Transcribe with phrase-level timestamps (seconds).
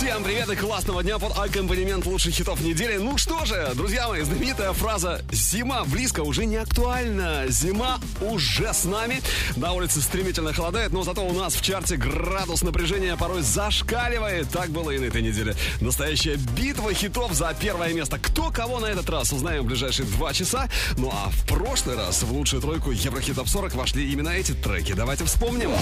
[0.00, 2.96] Всем привет и классного дня под аккомпанемент лучших хитов недели.
[2.96, 7.44] Ну что же, друзья мои, знаменитая фраза «Зима близко» уже не актуальна.
[7.48, 9.20] Зима уже с нами.
[9.56, 14.48] На улице стремительно холодает, но зато у нас в чарте градус напряжения порой зашкаливает.
[14.48, 15.54] Так было и на этой неделе.
[15.82, 18.18] Настоящая битва хитов за первое место.
[18.18, 20.70] Кто кого на этот раз, узнаем в ближайшие два часа.
[20.96, 24.94] Ну а в прошлый раз в лучшую тройку Еврохит Топ 40 вошли именно эти треки.
[24.94, 25.72] Давайте вспомним.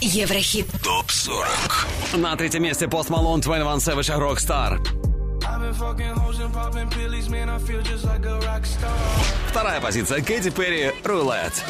[0.00, 1.48] Еврохит ТОП 40.
[2.14, 4.78] На третьем месте Пост Малон, 21 Savage, Rockstar.
[9.48, 11.64] Вторая позиция Кэти Перри, Рулет.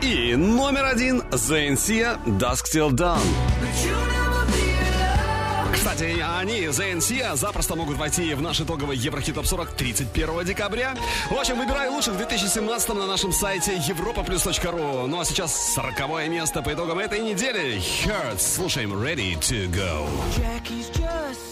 [0.00, 3.20] И номер один ZNC Dusk Till Dawn.
[6.00, 10.94] Кстати, они, ZNC, запросто могут войти в наш итоговый Еврохит Топ 40 31 декабря.
[11.28, 15.06] В общем, выбирай лучших в 2017 на нашем сайте europaplus.ru.
[15.06, 17.82] Ну а сейчас 40 место по итогам этой недели.
[18.06, 18.38] Hurts.
[18.38, 20.08] Слушаем Ready to Go.
[20.38, 21.49] Jackie's just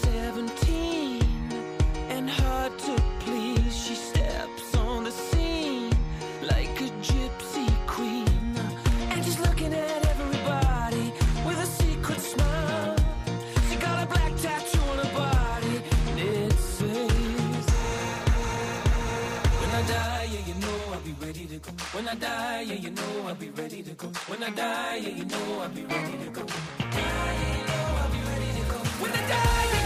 [21.99, 24.07] When I die, yeah, you know I'll be ready to go.
[24.27, 26.43] When I die, yeah, you know I'll be ready to go.
[29.01, 29.78] When I die, yeah,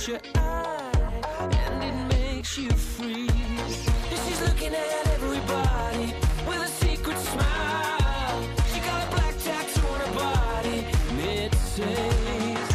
[0.00, 3.88] catch your eye and it makes you freeze.
[4.24, 6.14] She's looking at everybody
[6.46, 8.42] with a secret smile.
[8.72, 12.68] She got a black tattoo on her body, and it says,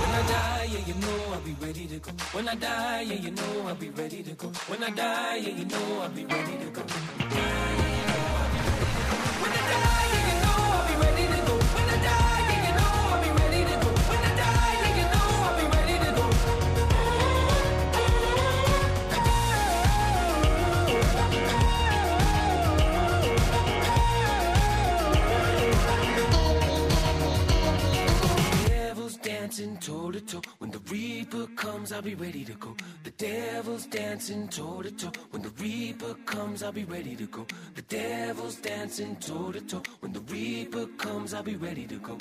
[0.00, 2.12] When I die, yeah, you know I'll be ready to go.
[2.32, 4.48] When I die, yeah, you know I'll be ready to go.
[4.48, 6.82] When I die, yeah, you know I'll be ready to go.
[9.42, 10.07] When I die,
[29.58, 30.42] dancing toe to toe.
[30.58, 32.76] When the reaper comes, I'll be ready to go.
[33.02, 35.10] The devil's dancing toe to toe.
[35.30, 37.44] When the reaper comes, I'll be ready to go.
[37.74, 39.82] The devil's dancing toe to toe.
[39.98, 42.16] When the reaper comes, I'll be ready to go.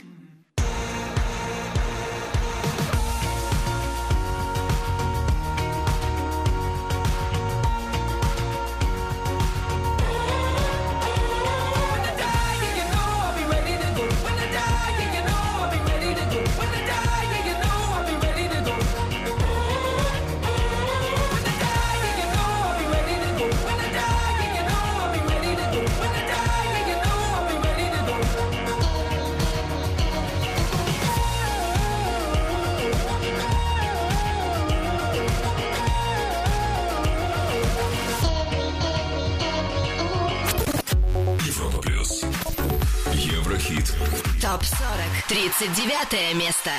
[45.27, 46.71] 39 место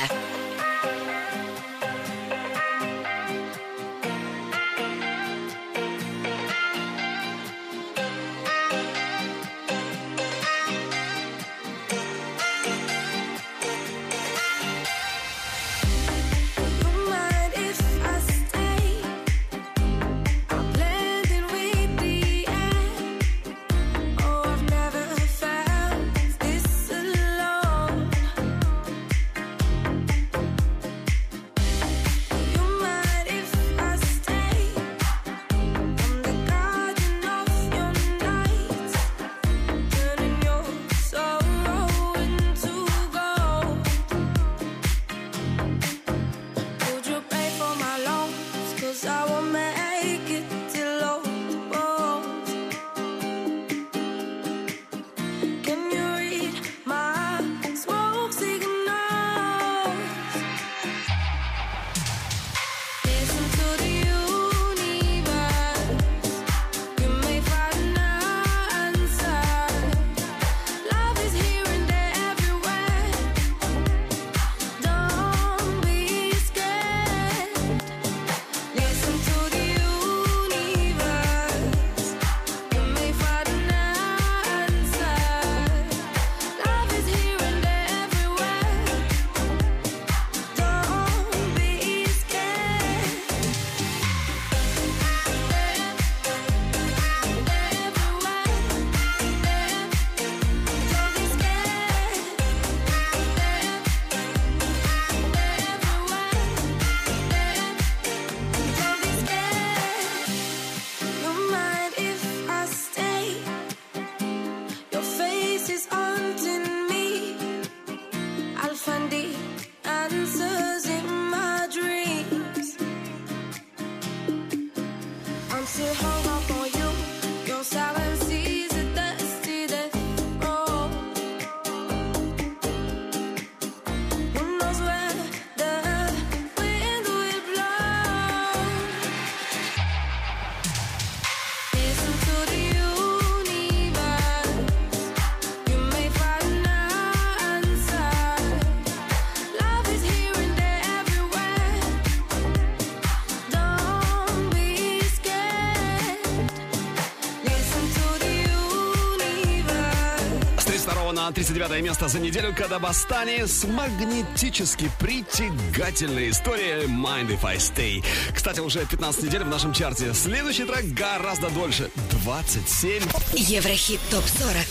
[161.39, 168.05] 39 место за неделю Кадабастани с магнетически притягательной историей Mind If I Stay.
[168.35, 170.13] Кстати, уже 15 недель в нашем чарте.
[170.15, 171.93] Следующий трек гораздо дольше.
[172.25, 173.05] 27.
[173.35, 174.67] Еврохит ТОП-40.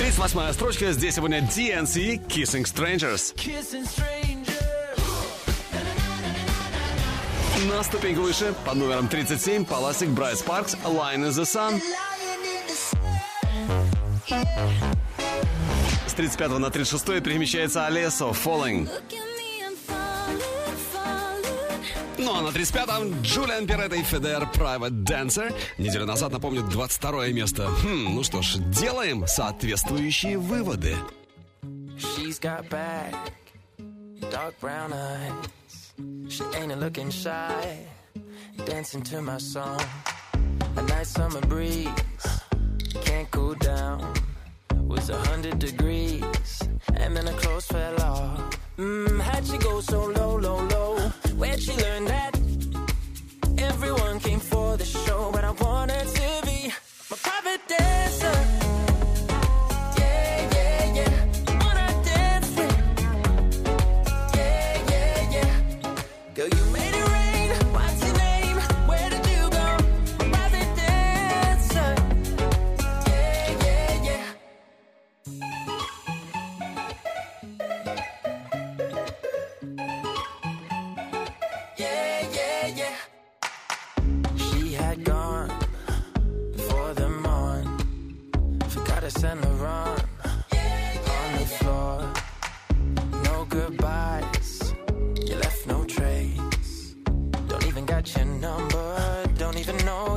[0.00, 0.92] 38 строчка.
[0.92, 3.34] Здесь сегодня DNC Kissing Strangers.
[3.34, 4.34] Kissing strangers.
[7.70, 11.80] На ступеньку выше, под номером 37, Паласик Брайс Паркс, Line in the Sun.
[16.14, 18.88] С 35 на 36 перемещается Алесо, Falling.
[22.18, 25.52] Ну а на 35-м Джулиан Пиретта и Федер Private Dancer.
[25.76, 27.66] Неделю назад, напомню, 22 место.
[27.66, 30.94] Хм, ну что ж, делаем соответствующие выводы.
[31.96, 33.12] She's got back,
[34.30, 36.30] dark brown eyes.
[36.30, 37.88] She ain't looking shy,
[38.64, 39.80] dancing to my song.
[40.76, 41.88] A nice summer breeze,
[43.04, 44.14] can't cool down.
[44.86, 46.60] Was a hundred degrees,
[46.94, 48.58] and then her clothes fell off.
[48.78, 50.98] Mmm, how'd she go so low, low, low?
[51.36, 52.38] Where'd she learn that?
[53.58, 56.72] Everyone came for the show, but I wanted to be
[57.10, 58.63] my private dancer.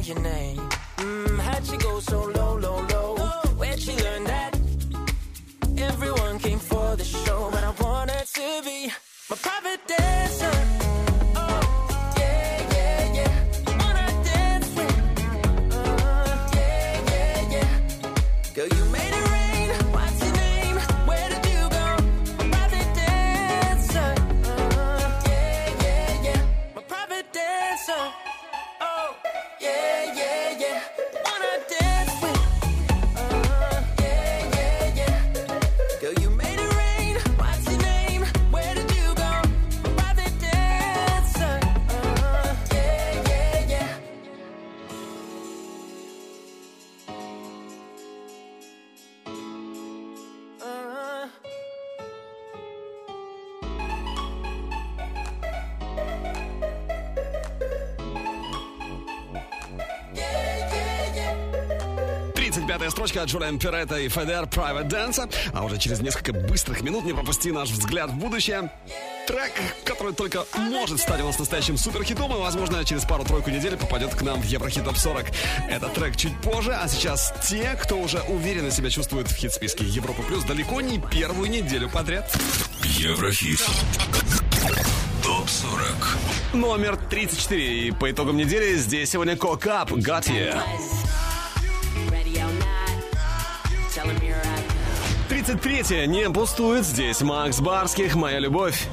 [0.07, 0.57] Your name.
[0.97, 3.15] Mm, how'd she go so low, low, low?
[3.57, 4.57] Where'd she learn that?
[5.77, 8.91] Everyone came for the show, but I wanted to be
[9.29, 10.66] my private dancer.
[62.67, 65.33] 35-я строчка от Джулиан Пиретта и Федер Private Dance.
[65.53, 68.69] А уже через несколько быстрых минут не пропусти наш взгляд в будущее.
[69.25, 69.53] Трек,
[69.85, 74.21] который только может стать у нас настоящим суперхитом и, возможно, через пару-тройку недель попадет к
[74.21, 75.27] нам в Еврохит Топ 40.
[75.69, 80.21] Этот трек чуть позже, а сейчас те, кто уже уверенно себя чувствует в хит-списке Европа
[80.23, 82.29] Плюс далеко не первую неделю подряд.
[82.83, 83.65] Еврохит.
[85.23, 86.17] Топ 40.
[86.53, 87.87] Номер 34.
[87.87, 90.61] И по итогам недели здесь сегодня Кокап, Got You.
[95.47, 98.85] 33 не пустует здесь Макс Барских «Моя любовь».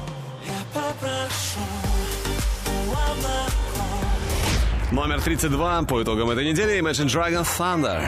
[4.89, 8.07] Номер 32 по итогам этой недели Imagine Dragon Thunder.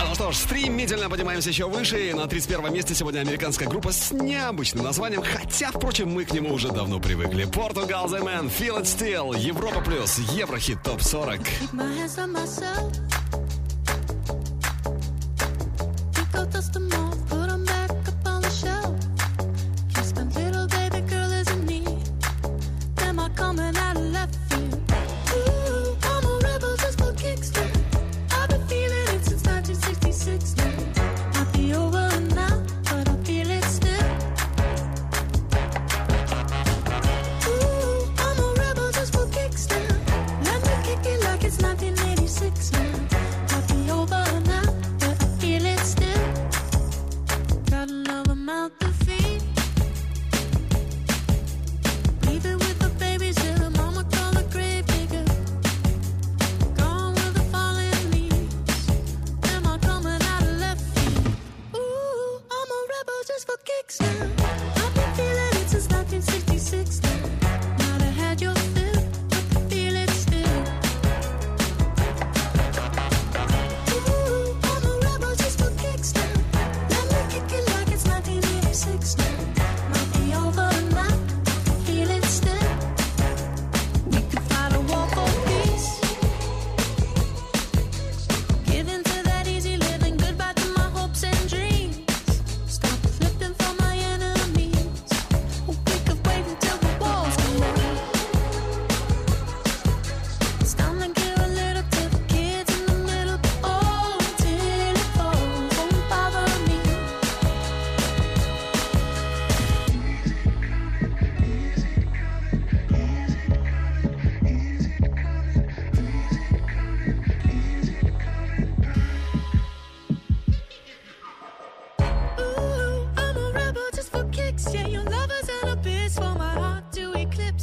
[0.00, 2.08] А ну что ж, стремительно поднимаемся еще выше.
[2.08, 6.54] И на 31 месте сегодня американская группа с необычным названием, хотя, впрочем, мы к нему
[6.54, 7.44] уже давно привыкли.
[7.44, 11.40] Portugal The Man, Feel It Still, Европа Плюс, Еврохит Топ 40.
[11.40, 13.11] Keep my hands on myself.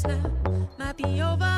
[0.06, 1.49] now might be over.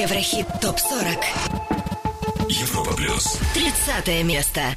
[0.00, 1.18] Еврохит ТОП-40.
[2.48, 3.38] Европа плюс.
[3.52, 4.74] 30 место.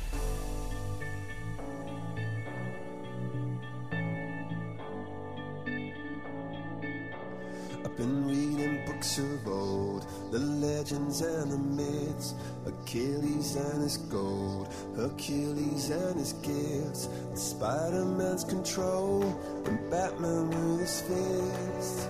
[7.85, 12.33] I've been reading books of old, the legends and the myths,
[12.65, 19.23] Achilles and his gold, Hercules and his gifts, and Spider-Man's control,
[19.67, 22.09] and Batman with his fist.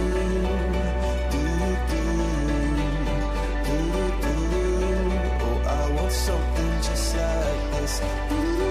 [7.99, 8.70] podcast.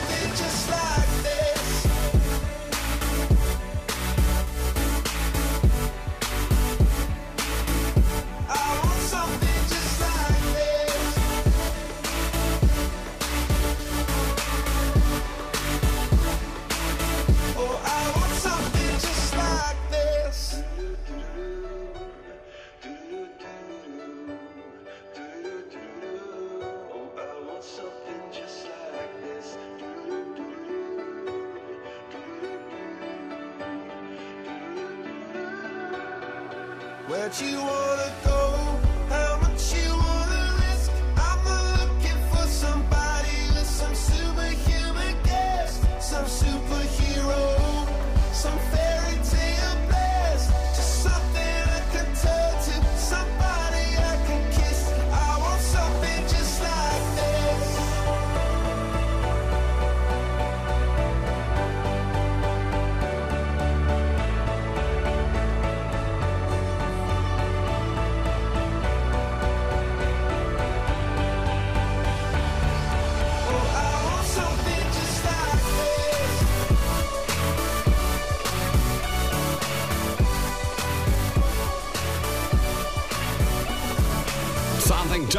[37.39, 37.80] you want.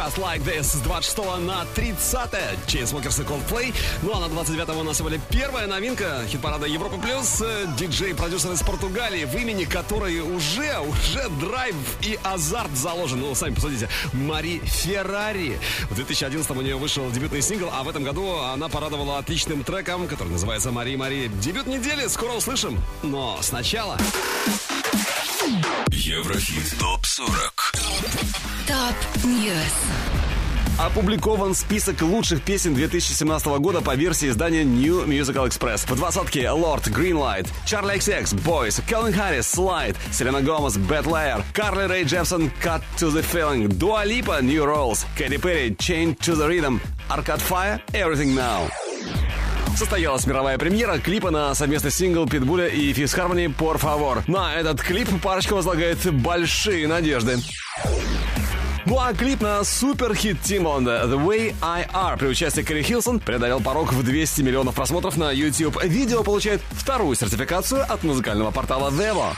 [0.03, 3.73] Just Like This с 26 на 30 Chainsmokers и Coldplay.
[4.01, 7.41] Ну а на 29 у нас сегодня первая новинка хит-парада Европа Плюс.
[7.41, 13.21] Э, Диджей-продюсер из Португалии, в имени которой уже, уже драйв и азарт заложен.
[13.21, 13.87] Ну, сами посмотрите.
[14.11, 15.57] Mari Ferrari.
[15.89, 20.09] В 2011 у нее вышел дебютный сингл, а в этом году она порадовала отличным треком,
[20.09, 21.31] который называется «Maria Maria».
[21.41, 22.77] Дебют недели, скоро услышим.
[23.03, 23.97] Но сначала...
[25.91, 28.52] Еврохит ТОП-40.
[28.73, 30.79] Top News.
[30.79, 35.85] Опубликован список лучших песен 2017 года по версии издания New Musical Express.
[35.87, 41.43] В двадцатке Lorde, Green Light, Charli XCX, Boys, Calvin Harris, Slide, Selena Gomez, Bad Liar,
[41.53, 46.33] Carly Rae Jepsen, Cut to the Feeling, Dua Lipa, New Rules, Katy Perry, Chained to
[46.35, 46.81] the Rhythm,
[47.11, 48.67] Arcade Fire, Everything Now.
[49.77, 54.23] Состоялась мировая премьера клипа на совместный сингл Питбуля и Fifth Harmony «Por favor».
[54.25, 57.37] На этот клип парочка возлагает большие надежды.
[58.85, 63.61] Ну а клип на суперхит Тимонда «The Way I Are» при участии Кэрри Хилсон преодолел
[63.61, 65.81] порог в 200 миллионов просмотров на YouTube.
[65.83, 69.33] Видео получает вторую сертификацию от музыкального портала Vevo.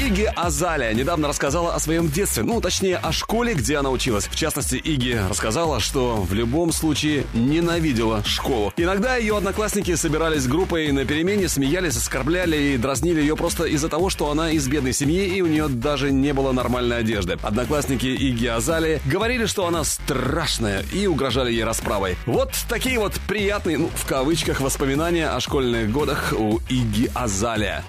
[0.00, 4.28] Иги Азалия недавно рассказала о своем детстве, ну, точнее, о школе, где она училась.
[4.28, 8.72] В частности, Иги рассказала, что в любом случае ненавидела школу.
[8.76, 14.08] Иногда ее одноклассники собирались группой на перемене, смеялись, оскорбляли и дразнили ее просто из-за того,
[14.08, 17.36] что она из бедной семьи и у нее даже не было нормальной одежды.
[17.42, 22.16] Одноклассники Иги Азалии говорили, что она страшная и угрожали ей расправой.
[22.24, 27.84] Вот такие вот приятные, ну, в кавычках, воспоминания о школьных годах у Иги Азалия.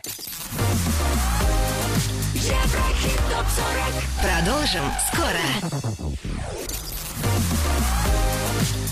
[2.49, 3.93] Еврохит ТОП-40.
[4.23, 5.45] Продолжим скоро.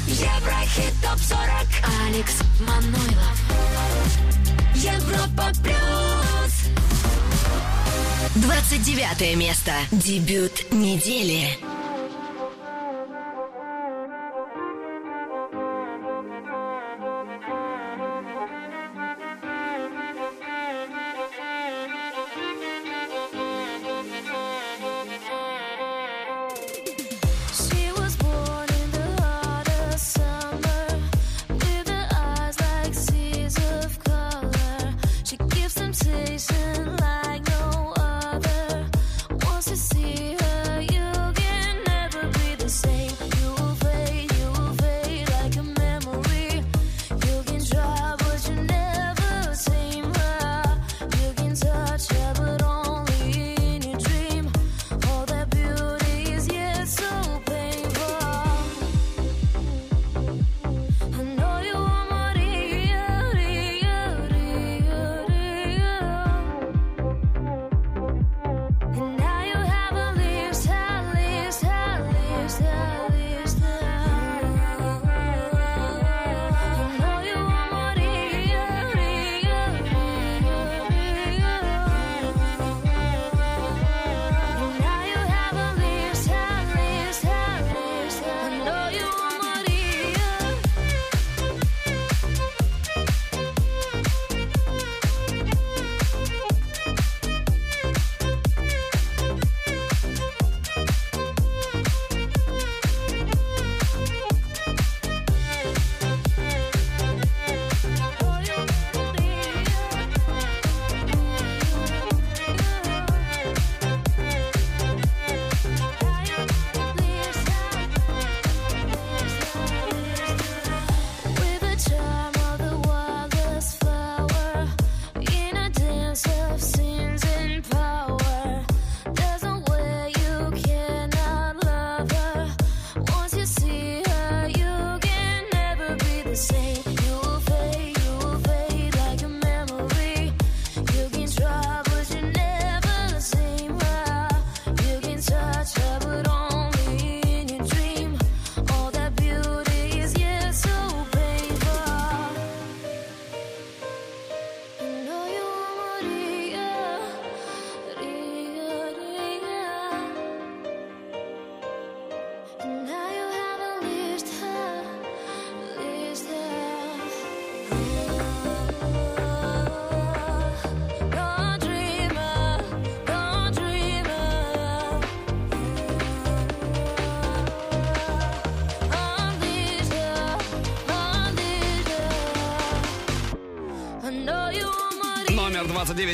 [0.06, 1.67] Еврохит ТОП-40.
[2.06, 3.38] Алекс Манойлов.
[4.76, 6.54] Европа Плюс.
[8.36, 9.72] 29 место.
[9.91, 11.58] Дебют недели.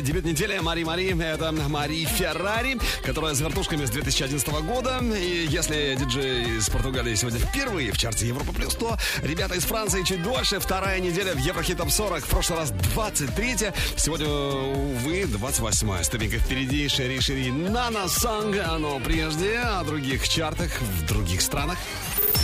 [0.04, 1.18] Дебют недели, Мари Мари.
[1.24, 5.00] Это Мари Феррари, которая с вертушками с 2011 года.
[5.16, 10.04] И если диджей из Португалии сегодня впервые в чарте Европа Плюс, то ребята из Франции
[10.04, 10.60] чуть дольше.
[10.60, 12.26] Вторая неделя в Еврохит Топ 40.
[12.26, 16.88] В прошлый раз 23 Сегодня, увы, 28 Ступенька впереди.
[16.88, 18.56] Шери Шери Нана Санг.
[18.80, 21.78] Но прежде о других чартах в других странах.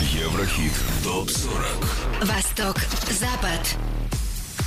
[0.00, 0.72] Еврохит
[1.04, 2.24] ТОП-40.
[2.24, 2.76] Восток,
[3.10, 3.99] Запад.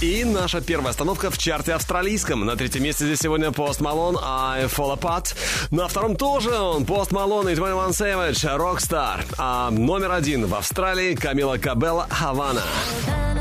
[0.04, 2.46] И наша первая остановка в чарте австралийском.
[2.46, 5.34] На третьем месте здесь сегодня Пост Малон, I Fall Apart.
[5.72, 9.24] На втором тоже он, Пост Малон и 21 Savage, Rockstar.
[9.38, 12.64] А номер один в Австралии Камила Кабелла, Havana.
[13.06, 13.33] Havana,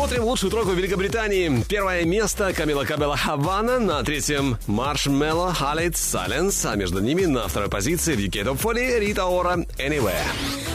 [0.00, 1.62] Смотрим лучшую тройку Великобритании.
[1.68, 3.78] Первое место Камила Кабелла Хавана.
[3.78, 6.66] На третьем Маршмелло Халит Silence.
[6.66, 10.69] А между ними на второй позиции в UK Top 40 Рита Ора Anywhere.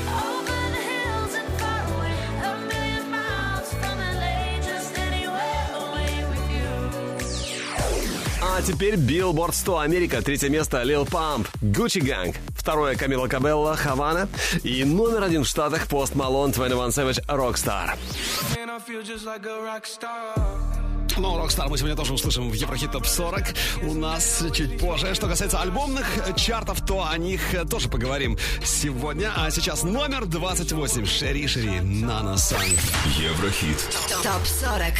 [8.66, 10.22] Теперь Billboard 100 Америка.
[10.22, 12.36] Третье место Lil Pump, Gucci Gang.
[12.58, 14.28] Второе Камила Кабелла, Хавана.
[14.64, 17.96] И номер один в Штатах Пост Малон, 21 Savage, Rockstar.
[21.18, 23.44] Ну, Rockstar мы сегодня тоже услышим в Еврохит Топ 40
[23.84, 25.14] у нас чуть позже.
[25.14, 29.32] Что касается альбомных чартов, то о них тоже поговорим сегодня.
[29.36, 31.06] А сейчас номер 28.
[31.06, 32.60] Шери Шери, Нана Сан.
[33.18, 33.78] Еврохит.
[34.24, 34.94] ТОП 40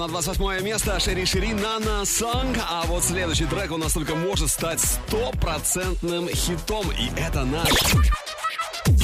[0.00, 2.56] на 28 место Шери Шери Нана Санг.
[2.66, 6.90] А вот следующий трек у нас только может стать стопроцентным хитом.
[6.92, 7.68] И это наш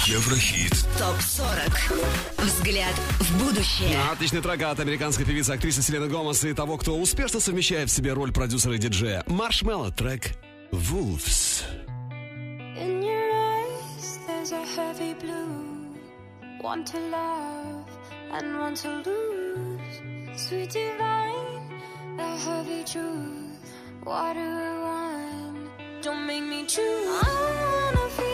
[0.06, 0.72] Еврохит.
[0.98, 6.78] ТОП 40 Взгляд в будущее отличный трек от американской певицы актрисы Селены Гомес и того,
[6.78, 9.22] кто успешно совмещает в себе роль продюсера и диджея.
[9.26, 10.32] Маршмелло трек
[10.72, 11.62] Wolves.
[12.78, 15.94] In your eyes, there's a heavy blue.
[16.62, 17.84] One to love
[18.32, 19.25] and one to lose.
[20.48, 21.72] Sweet divine,
[22.16, 23.58] the heavy truth.
[24.04, 25.68] Water or wine,
[26.02, 26.84] don't make me choose.
[26.84, 28.25] I wanna feel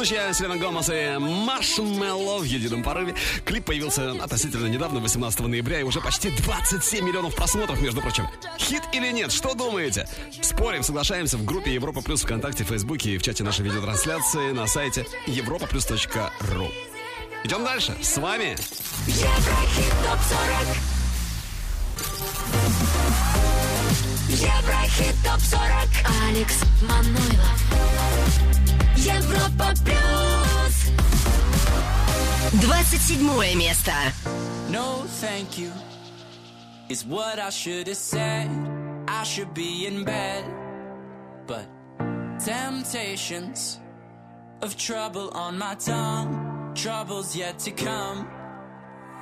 [0.00, 0.32] будущее.
[0.32, 3.14] Селена Гомес и Маршмелло в едином порыве.
[3.44, 8.26] Клип появился относительно недавно, 18 ноября, и уже почти 27 миллионов просмотров, между прочим.
[8.58, 9.30] Хит или нет?
[9.30, 10.08] Что думаете?
[10.40, 15.04] Спорим, соглашаемся в группе Европа Плюс ВКонтакте, Фейсбуке и в чате нашей видеотрансляции на сайте
[15.26, 16.72] europaplus.ru.
[17.44, 17.94] Идем дальше.
[18.00, 18.56] С вами
[19.06, 20.76] Еврохит ТОП-40
[24.30, 25.88] Еврохит ТОП-40
[26.30, 26.56] Алекс
[26.88, 30.91] Манойлов Европа Плюс
[32.61, 33.91] 27 место
[34.69, 35.71] No, thank you.
[36.89, 38.49] Is what I should have said.
[39.07, 40.43] I should be in bed.
[41.47, 41.65] But
[42.43, 43.79] temptations
[44.61, 46.71] of trouble on my tongue.
[46.75, 48.27] Troubles yet to come.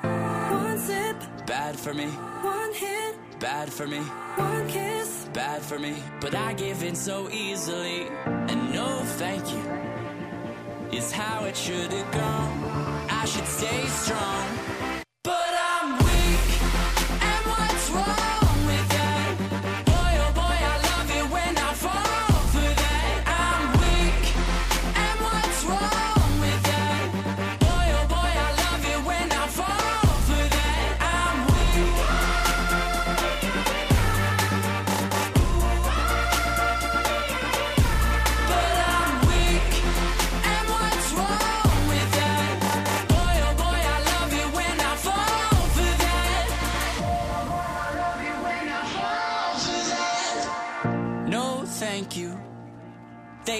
[0.01, 2.07] One sip, Bad for me,
[2.41, 3.99] one hit, bad for me,
[4.37, 5.29] one kiss.
[5.33, 5.93] bad for me.
[6.19, 8.07] But I give in so easily.
[8.25, 10.96] And no, thank you.
[10.96, 13.06] Is how it should have gone.
[13.10, 14.57] I should stay strong.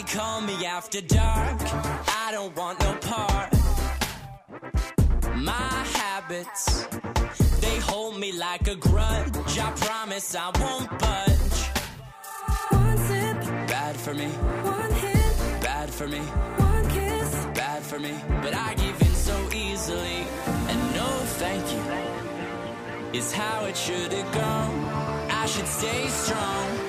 [0.08, 1.60] Call me after dark.
[2.24, 3.52] I don't want no part.
[5.36, 6.86] My habits,
[7.60, 9.58] they hold me like a grudge.
[9.58, 11.60] I promise I won't budge.
[12.70, 17.46] One sip, Bad for me, one hit, bad for me, one kiss.
[17.54, 18.14] bad for me.
[18.42, 20.26] But I give in so easily.
[20.70, 21.08] And no,
[21.42, 21.82] thank you
[23.18, 24.84] is how it should have gone.
[25.30, 26.87] I should stay strong.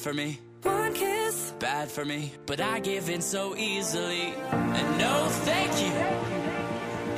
[0.00, 0.40] For me.
[0.62, 1.52] one kiss.
[1.58, 4.32] bad for me, but I give in so easily.
[4.50, 5.92] And no, thank you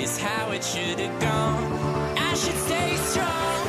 [0.02, 2.18] is how it should have gone.
[2.18, 3.61] I should stay strong,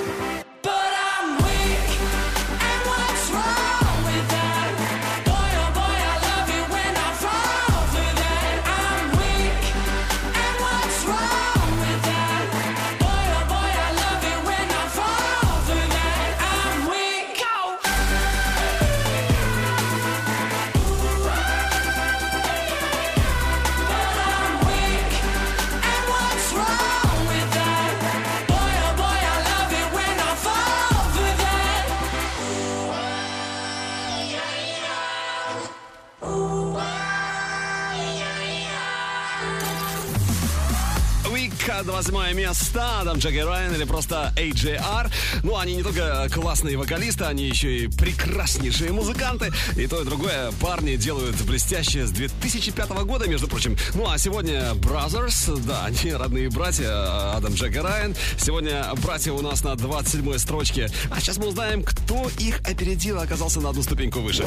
[43.04, 45.12] Адам Джеки Райан или просто AJR.
[45.44, 49.52] Ну, они не только классные вокалисты, они еще и прекраснейшие музыканты.
[49.76, 53.76] И то, и другое парни делают блестяще с 2005 года, между прочим.
[53.94, 58.16] Ну, а сегодня Brothers, да, они родные братья, Адам Джеки Райан.
[58.38, 60.90] Сегодня братья у нас на 27 строчке.
[61.12, 64.46] А сейчас мы узнаем, кто их опередил и оказался на одну ступеньку выше.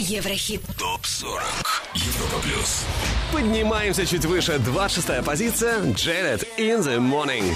[0.00, 1.42] Еврохит ТОП 40.
[1.94, 2.84] Европа плюс.
[3.32, 4.60] Поднимаемся чуть выше.
[4.60, 5.80] 26 позиция.
[5.80, 7.52] Jared in the morning.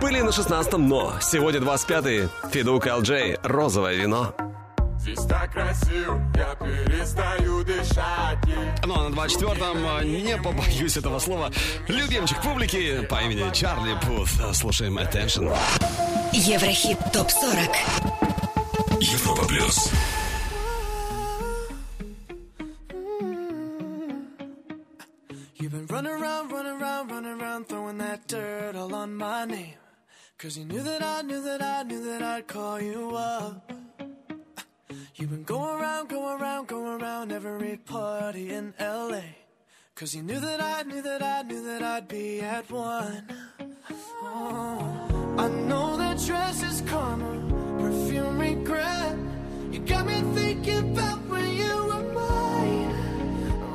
[0.00, 2.28] Были на 16-м, но сегодня 25-й.
[2.52, 3.40] Федук LJ.
[3.42, 4.32] Розовое вино.
[5.06, 8.38] Здесь так красиво, я перестаю дышать.
[8.84, 11.52] Ну а на 24-м, не побоюсь этого слова,
[11.86, 14.28] любимчик публики по имени Чарли Пут.
[14.56, 15.56] Слушаем Attention.
[16.32, 17.76] Еврохит ТОП-40
[19.00, 19.92] Европа Плюс
[25.54, 29.74] You've been running around, running around, running around, throwing that dirt all on my name.
[30.36, 33.85] Cause you knew that I, knew that I, knew that I'd call you up.
[35.18, 39.22] You've been going around, going around, going around every party in LA.
[39.94, 43.24] Cause you knew that I knew that I knew that I'd be at one.
[44.22, 45.34] Oh.
[45.38, 47.32] I know that dress is karma,
[47.78, 49.16] perfume regret.
[49.70, 52.92] You got me thinking about when you were mine.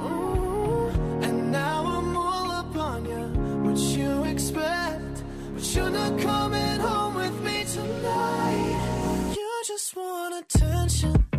[0.03, 0.91] Oh.
[1.23, 5.23] And now I'm all upon you, what you expect.
[5.55, 9.33] But you're not coming home with me tonight.
[9.35, 11.30] You just want attention.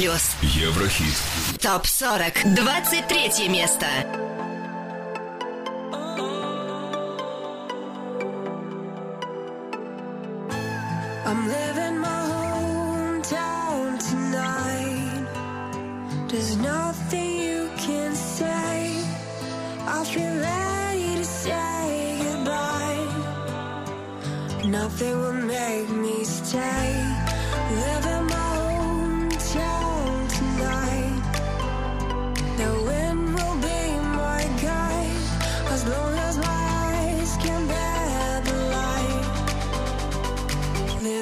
[0.00, 0.32] плюс.
[0.42, 1.14] Еврохит.
[1.60, 2.32] Топ 40.
[2.54, 3.86] 23 место.
[11.26, 15.26] I'm living my hometown tonight.
[16.28, 19.04] There's nothing you can say.
[19.86, 23.06] I feel ready to say goodbye.
[24.64, 27.04] Nothing will make me stay.
[27.84, 28.29] Living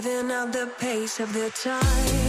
[0.00, 2.27] living at the pace of the time.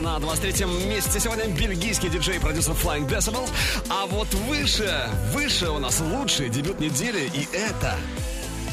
[0.00, 3.48] На 23-м месте сегодня бельгийский диджей и продюсер Flying Decibel.
[3.88, 7.96] А вот выше, выше у нас лучший дебют недели, и это...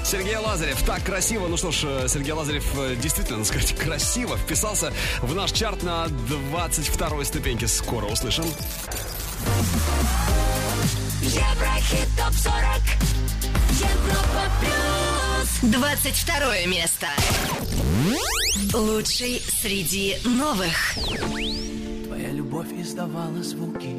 [0.06, 1.48] Сергей Лазарев, так красиво.
[1.48, 5.84] Ну что ж, э, Сергей Лазарев э, действительно, надо сказать, красиво вписался в наш чарт
[5.84, 7.68] на 22-й ступеньке.
[7.68, 8.46] Скоро услышим.
[15.64, 17.08] 22 место
[18.76, 20.96] Лучший среди новых
[22.06, 23.96] Твоя любовь издавала звуки,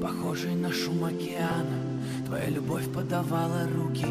[0.00, 1.84] похожие на шум океана.
[2.24, 4.06] Твоя любовь подавала руки,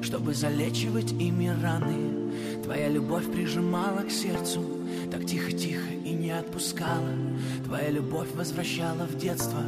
[0.00, 2.62] чтобы залечивать ими раны.
[2.62, 4.64] Твоя любовь прижимала к сердцу,
[5.10, 7.14] так тихо-тихо и не отпускала.
[7.64, 9.62] Твоя любовь возвращала в детство,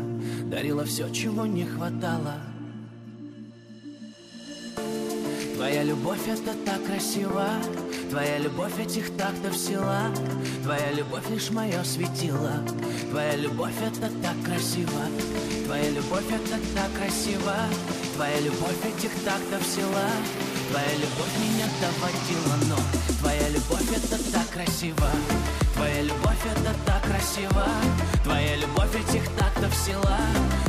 [0.45, 2.37] дарила все, чего не хватало.
[5.79, 7.47] Твоя любовь это так красиво
[8.11, 10.11] Твоя любовь этих тактов сила
[10.65, 12.51] Твоя любовь лишь мое светило
[13.13, 15.03] Твоя любовь это так красиво
[15.67, 17.55] Твоя любовь это так красиво
[18.17, 20.03] Твоя любовь этих тактов сила
[20.73, 22.79] Твоя любовь меня доводила, но
[23.21, 25.07] Твоя любовь это так красиво
[25.77, 27.67] Твоя любовь это так красиво
[28.25, 30.19] Твоя любовь этих тактов сила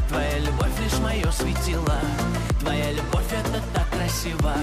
[0.07, 1.99] Твоя любовь лишь мое светило
[2.59, 3.78] Твоя любовь это так
[4.09, 4.53] красиво.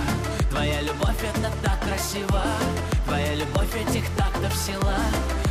[0.51, 2.43] Твоя любовь это так красиво.
[3.07, 4.97] Твоя любовь этих тактов сила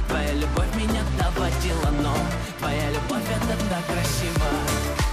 [0.10, 2.14] Твоя любовь меня доводила, но
[2.60, 5.05] Твоя любовь это так красиво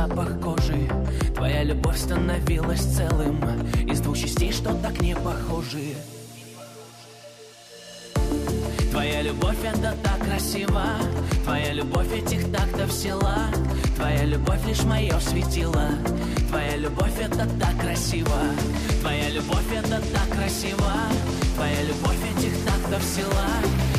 [0.00, 0.88] запах кожи.
[1.34, 3.38] Твоя любовь становилась целым.
[3.86, 5.94] Из двух частей, что так не похожи.
[8.90, 10.84] Твоя любовь это так красиво.
[11.44, 13.48] Твоя любовь этих тактов сила
[13.96, 15.88] Твоя любовь лишь мое светило.
[16.48, 18.40] Твоя любовь это так красиво.
[19.00, 20.92] Твоя любовь это так красиво.
[21.56, 23.48] Твоя любовь этих тактов сила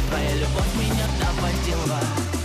[0.10, 2.40] Твоя любовь меня доводила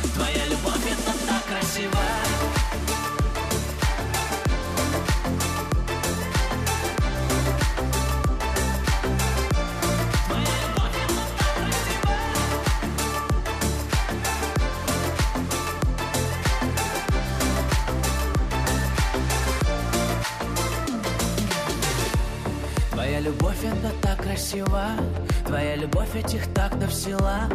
[25.86, 27.48] любовь этих тактов сила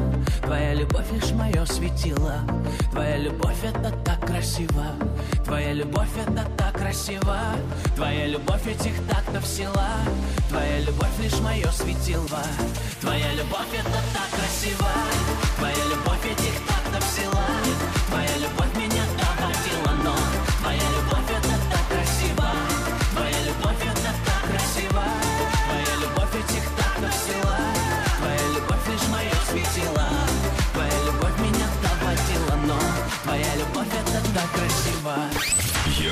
[0.44, 2.36] Твоя любовь лишь мое светило.
[2.92, 4.86] Твоя любовь это так красиво.
[5.44, 7.38] Твоя любовь это так красиво.
[7.96, 9.90] Твоя любовь этих тактов сила
[10.50, 12.44] Твоя любовь лишь мое светило.
[13.02, 14.92] Твоя любовь это так красиво.
[15.58, 16.81] Твоя любовь этих тактов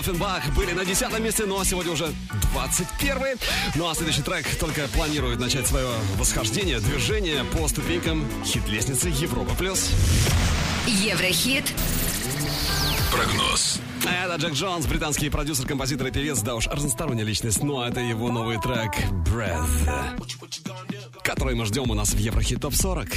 [0.00, 2.10] Алфенбах были на 10 месте, но сегодня уже
[2.54, 3.36] 21
[3.74, 9.54] Ну а следующий трек только планирует начать свое восхождение, движение по ступенькам хит-лестницы Европа+.
[9.56, 9.90] плюс.
[10.86, 11.70] Еврохит.
[13.12, 13.78] Прогноз.
[14.04, 18.30] Это Джек Джонс, британский продюсер, композитор и певец, да уж разносторонняя личность, но это его
[18.30, 18.92] новый трек
[19.26, 20.18] Breath,
[21.22, 23.08] который мы ждем у нас в Еврохит ТОП 40.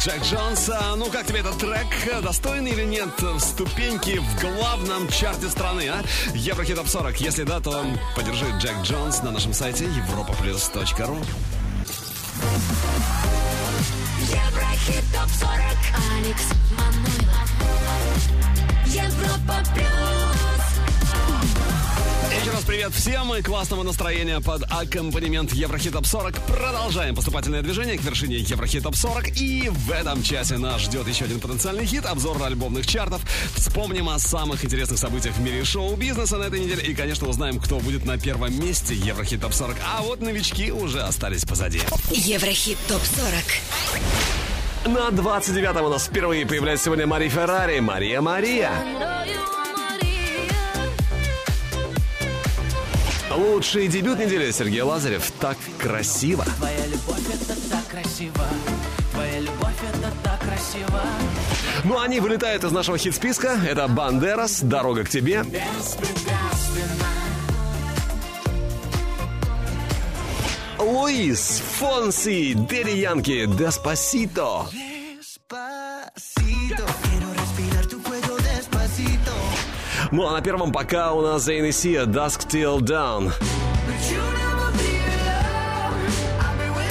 [0.00, 0.70] Джек Джонс.
[0.72, 2.22] А, Ну, как тебе этот трек?
[2.22, 3.08] Достойный или нет
[3.40, 6.02] ступеньки в главном чарте страны, а?
[6.34, 7.20] Еврохит топ 40.
[7.20, 7.84] Если да, то
[8.14, 11.24] поддержи Джек Джонс на нашем сайте europaplus.ru.
[22.88, 26.34] привет всем и классного настроения под аккомпанемент Еврохит Топ 40.
[26.46, 29.40] Продолжаем поступательное движение к вершине Еврохит Топ 40.
[29.40, 33.20] И в этом часе нас ждет еще один потенциальный хит, обзор альбомных чартов.
[33.54, 36.82] Вспомним о самых интересных событиях в мире шоу-бизнеса на этой неделе.
[36.82, 39.76] И, конечно, узнаем, кто будет на первом месте Еврохит Топ 40.
[39.84, 41.80] А вот новички уже остались позади.
[42.10, 43.02] Еврохит топ
[44.84, 44.94] 40.
[44.94, 47.80] На 29-м у нас впервые появляется сегодня Мари Феррари.
[47.80, 49.17] Мария Мария.
[53.30, 55.30] Лучший дебют недели Сергей Лазарев.
[55.40, 56.44] Так красиво.
[56.58, 58.44] Твоя любовь это так красиво
[59.12, 61.02] Твоя любовь это так красиво
[61.84, 63.58] Ну, они вылетают из нашего хит-списка.
[63.66, 65.44] Это Бандерас, «Дорога к тебе».
[70.78, 74.66] Луис, Фонси, Дэдди Янки, Деспасито.
[74.70, 74.87] Despacito
[80.10, 83.30] Ну, а на первом пока у нас Зейн и Сия, Dusk Till Dawn.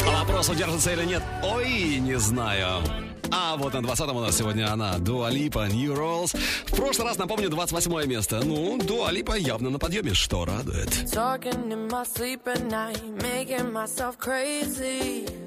[0.08, 1.24] А вопрос, удержится или нет?
[1.44, 2.84] Ой, не знаю.
[3.32, 6.38] А вот на 20-м у нас сегодня она, Дуа Липа, New Rolls.
[6.68, 8.42] В прошлый раз, напомню, 28 место.
[8.44, 10.90] Ну, Дуа Липа явно на подъеме, что радует.
[11.12, 15.47] Talking in my sleep at night, making myself crazy.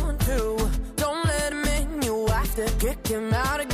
[2.91, 3.70] Kick him out again.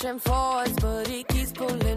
[0.00, 1.89] pushing forwards, but he keeps pulling.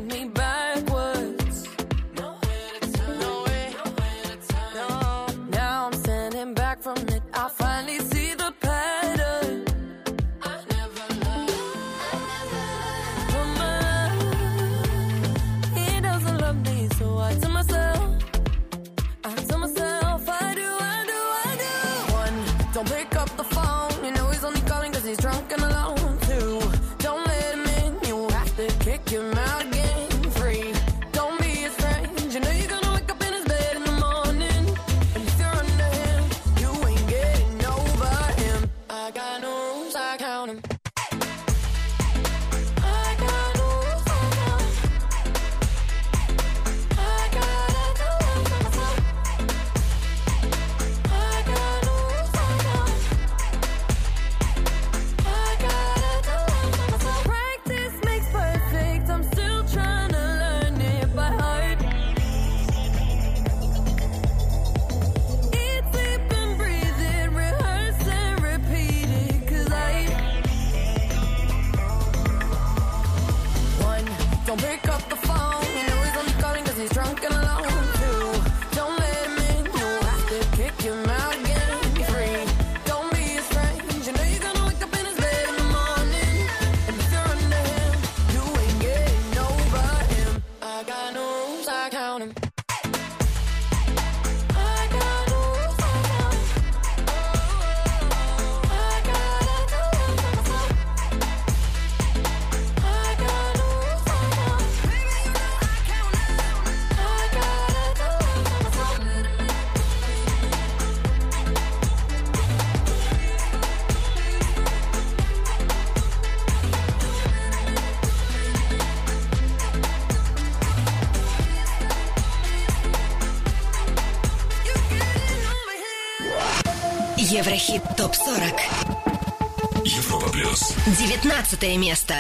[131.06, 132.14] 19 место.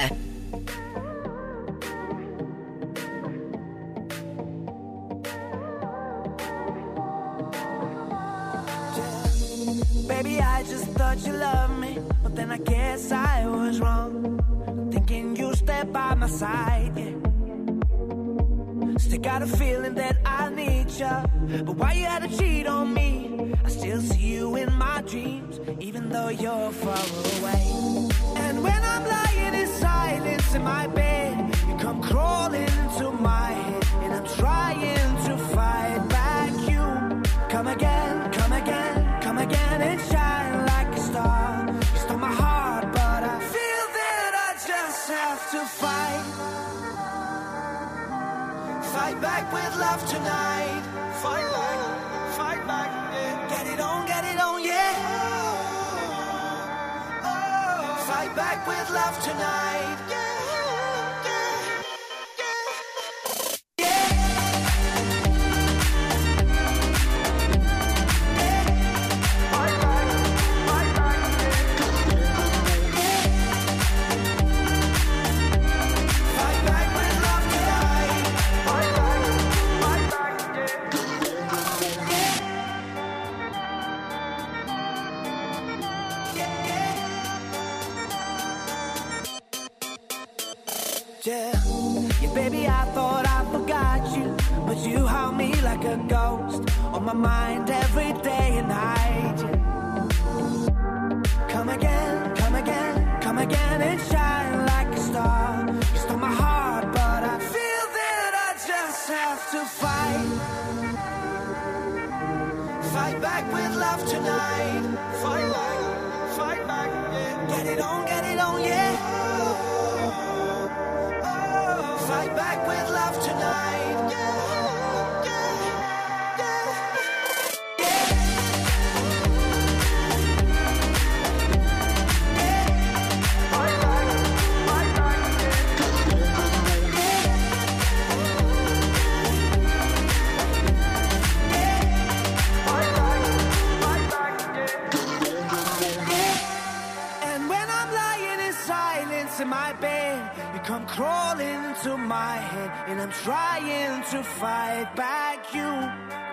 [154.14, 155.39] To fight back.
[155.55, 155.70] You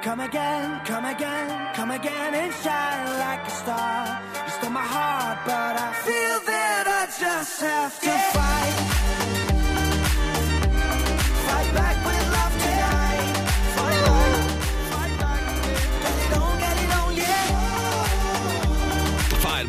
[0.02, 4.20] come again, come again, come again, and shine like a star.
[4.44, 8.76] You stole my heart, but I feel that I just have to fight.
[11.46, 11.96] Fight back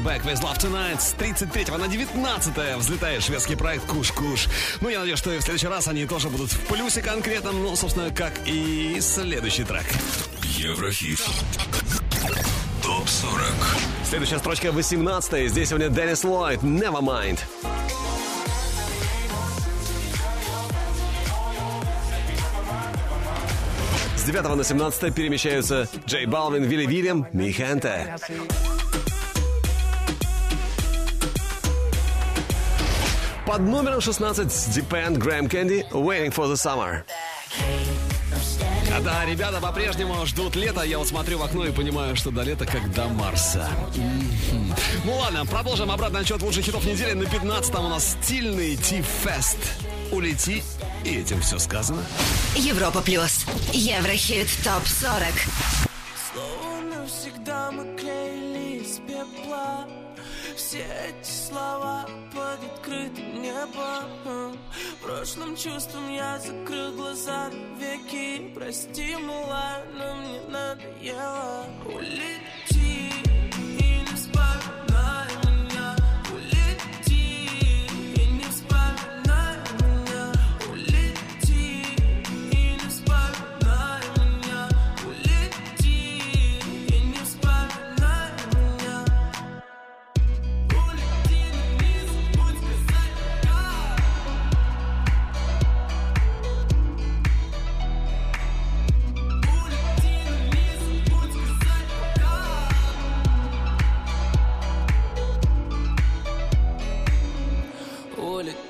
[0.04, 4.48] Back with Love Tonight с 33 на 19 взлетает шведский проект Куш-Куш.
[4.82, 7.76] Ну, я надеюсь, что и в следующий раз они тоже будут в плюсе конкретном, ну,
[7.76, 9.86] собственно, как и следующий трек.
[10.44, 11.20] Еврохит.
[12.82, 13.44] Топ 40.
[14.10, 17.40] Следующая строчка 18 Здесь сегодня Деннис Ллойд, Nevermind.
[24.16, 28.18] С 9 на 17 перемещаются Джей Балвин, Вилли Вильям, Миханте.
[33.52, 37.04] Под номером 16 Depend, Грэм Кэнди, Waiting for the Summer.
[39.04, 40.84] Да, ребята по-прежнему ждут лета.
[40.84, 43.70] Я вот смотрю в окно и понимаю, что до лета как до Марса.
[43.94, 44.74] Мгм.
[45.04, 47.12] Ну ладно, продолжим обратный отчет лучших хитов недели.
[47.12, 49.58] На 15 у нас стильный Ти-фест.
[50.14, 50.64] Улети,
[51.04, 52.02] и этим все сказано.
[52.56, 53.46] Европа плюс.
[53.74, 55.24] Еврохит топ 40.
[56.32, 59.91] Словно всегда мы клеили из пепла
[60.62, 64.58] Все эти слова под открытым небом.
[65.02, 67.50] Прошлым чувством я закрыл глаза
[67.80, 68.54] веки.
[68.54, 72.81] Прости, милая, но мне надоело Улети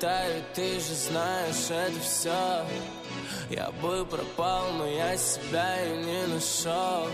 [0.02, 2.66] Улетаю, ты же знаешь, это все
[3.50, 7.06] Я бы пропал, но я себя и не нашел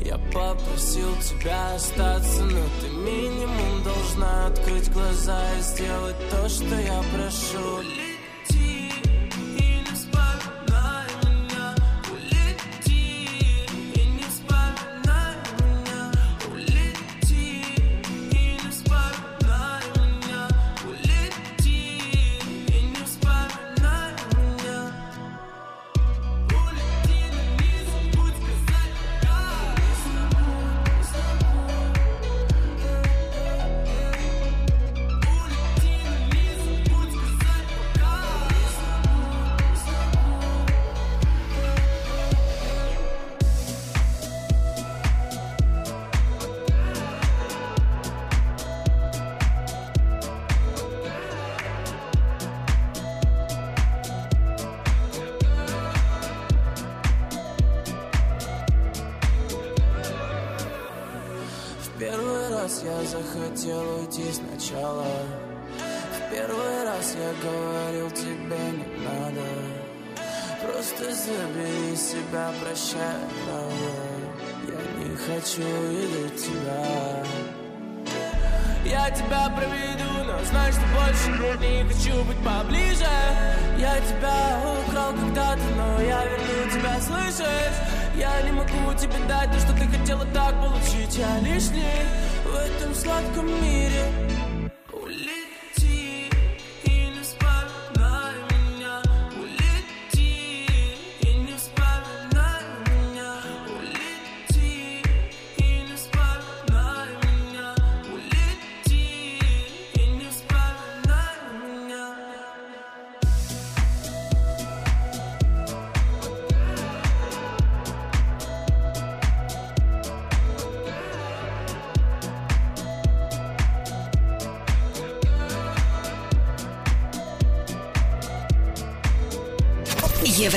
[0.00, 7.02] Я попросил тебя остаться, но ты минимум должна открыть глаза и сделать то, что я
[7.12, 7.82] прошу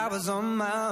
[0.00, 0.89] I was on my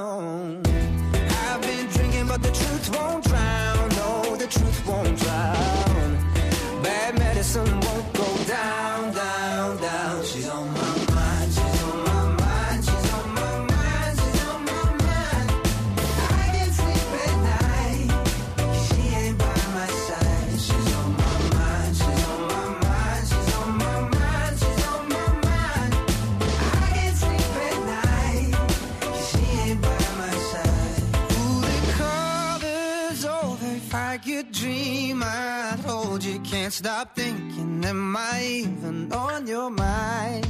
[37.89, 40.47] Am I even on your mind?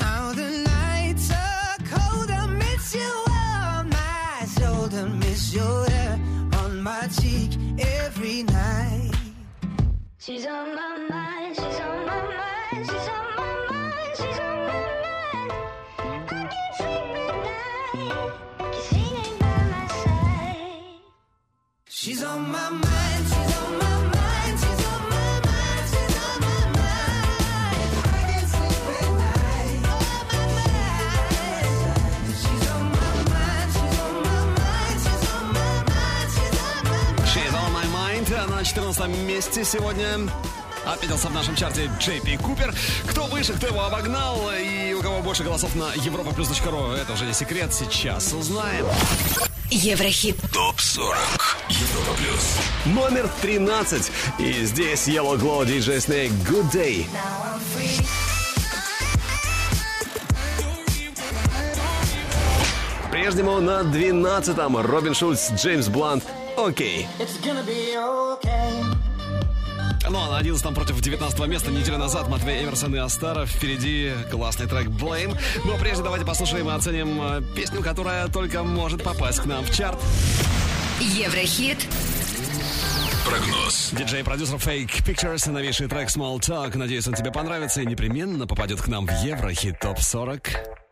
[0.00, 2.30] Now the nights are cold.
[2.30, 5.06] I miss you on my shoulder.
[5.10, 6.18] Miss your hair
[6.54, 9.12] on my cheek every night.
[10.18, 14.84] She's on my mind, she's on my mind, she's on my mind, she's on my
[15.04, 15.52] mind.
[15.98, 16.16] I
[16.50, 21.00] can't sleep at night, 'cause she ain't by my side.
[21.88, 22.95] She's on my mind.
[39.46, 40.28] Месте сегодня
[40.84, 42.74] отметился в нашем чарте Джей Пи Купер.
[43.06, 47.32] Кто выше, кто его обогнал и у кого больше голосов на европа.ру, это уже не
[47.32, 48.86] секрет, сейчас узнаем.
[49.70, 50.36] Еврохит.
[50.52, 51.16] ТОП-40.
[51.68, 52.56] Европа плюс.
[52.86, 54.10] Номер 13.
[54.38, 57.06] И здесь Yellow Glow DJ Snake Good Day.
[63.10, 66.24] Прежнему на 12-м Робин Шульц, Джеймс Блант.
[66.56, 67.06] Окей.
[67.18, 69.05] It's gonna be okay.
[70.08, 73.44] Ну а на 11 против 19 места неделю назад Матвей Эверсон и Астара.
[73.44, 75.36] Впереди классный трек Blame.
[75.64, 79.74] Но прежде давайте послушаем и оценим э, песню, которая только может попасть к нам в
[79.74, 79.98] чарт.
[81.00, 81.86] Еврохит.
[83.26, 83.90] Прогноз.
[83.92, 86.76] Диджей-продюсер Fake Pictures, новейший трек Small Talk.
[86.78, 90.85] Надеюсь, он тебе понравится и непременно попадет к нам в Еврохит ТОП 40.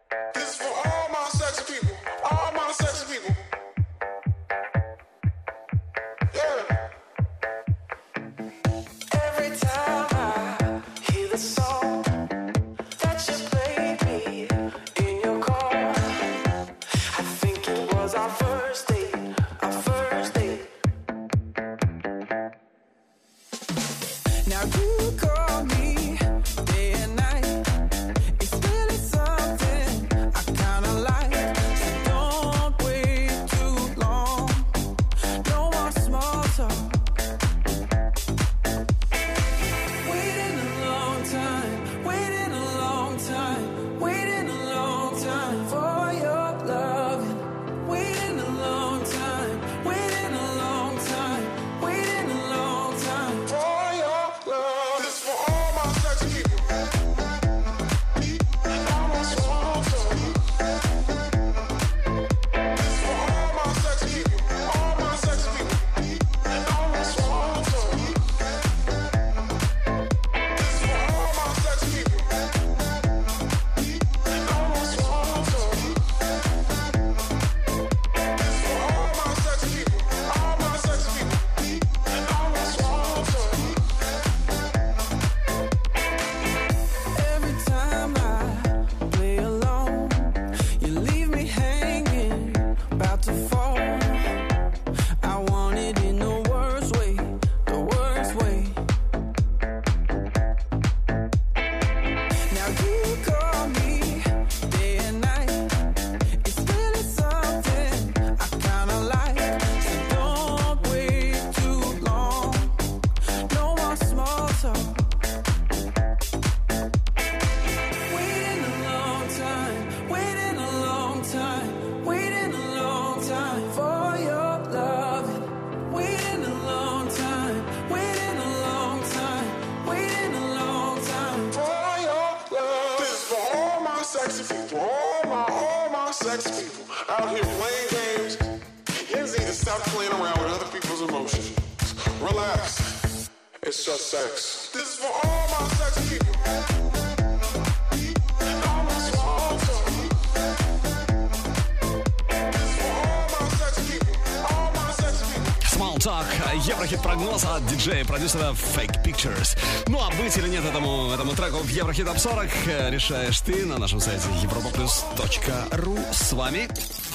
[157.54, 159.56] от диджея продюсера Fake Pictures.
[159.86, 163.64] Ну а быть или нет этому, этому треку в Еврохит Топ 40 э, решаешь ты
[163.64, 166.12] на нашем сайте europaplus.ru.
[166.12, 166.68] С вами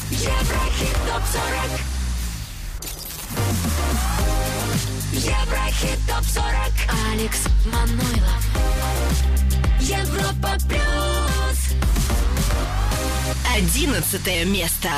[0.09, 1.81] Еврохит Топ 40
[5.13, 6.45] Еврохит Топ 40
[7.11, 8.45] Алекс Манойлов.
[9.81, 11.59] Европа Плюс.
[13.55, 14.89] Одиннадцатое место.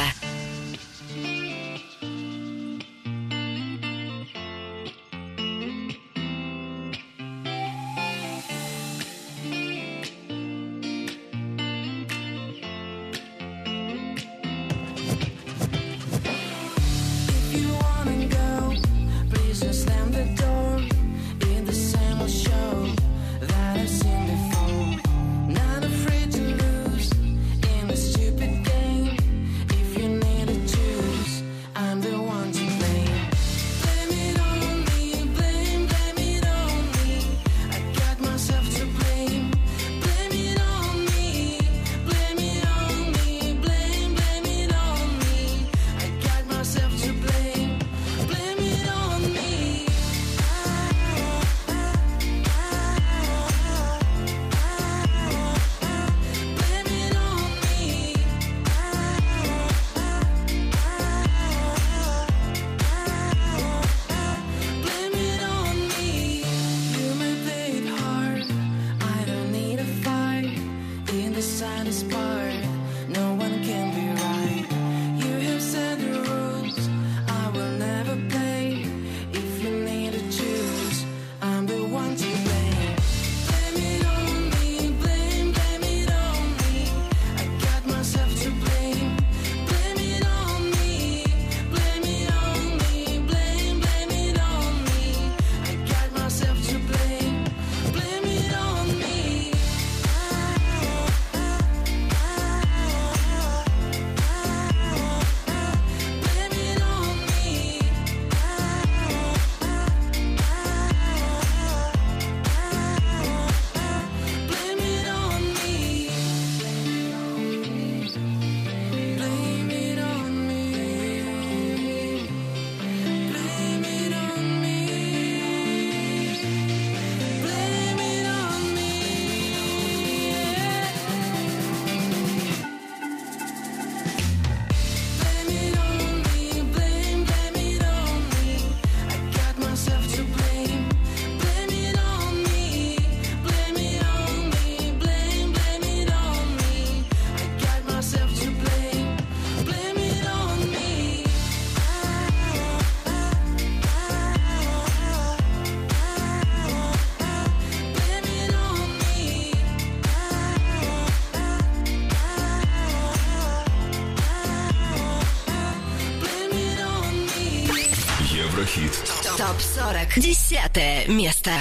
[170.62, 171.52] пятое место.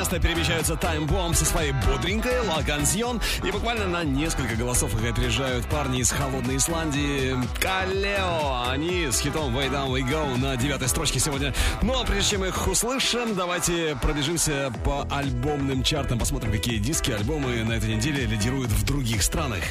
[0.00, 3.20] Место перемещаются Time Bomb со своей бодренькой La Canción.
[3.46, 8.70] И буквально на несколько голосов их опережают парни из холодной Исландии Калео.
[8.70, 11.52] Они с хитом Way Down We Go на девятой строчке сегодня.
[11.82, 17.62] Ну а прежде чем их услышим, давайте пробежимся по альбомным чартам, посмотрим, какие диски, альбомы
[17.64, 19.64] на этой неделе лидируют в других странах.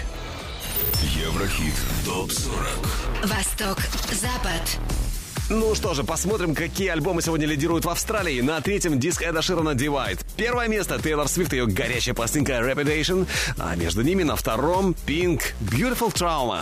[1.02, 1.74] Еврохит
[2.06, 3.80] ТОП-40 Восток,
[4.12, 4.80] Запад.
[5.50, 8.40] Ну что же, посмотрим, какие альбомы сегодня лидируют в Австралии.
[8.42, 10.20] На третьем диск Эда Ширана Divide.
[10.38, 13.28] Первое место Тейлор Свифт, ее горячая пластинка Reputation.
[13.58, 16.62] А между ними на втором Pink Beautiful Trauma.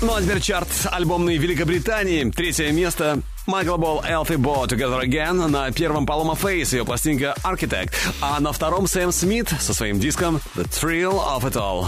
[0.00, 2.28] Ну а теперь чарт альбомный Великобритании.
[2.30, 5.48] Третье место Майкл Болл, Элфи Бо, Together Again.
[5.48, 7.92] На первом Paloma Face, ее пластинка Architect.
[8.20, 11.86] А на втором Сэм Смит со своим диском The Thrill of It All.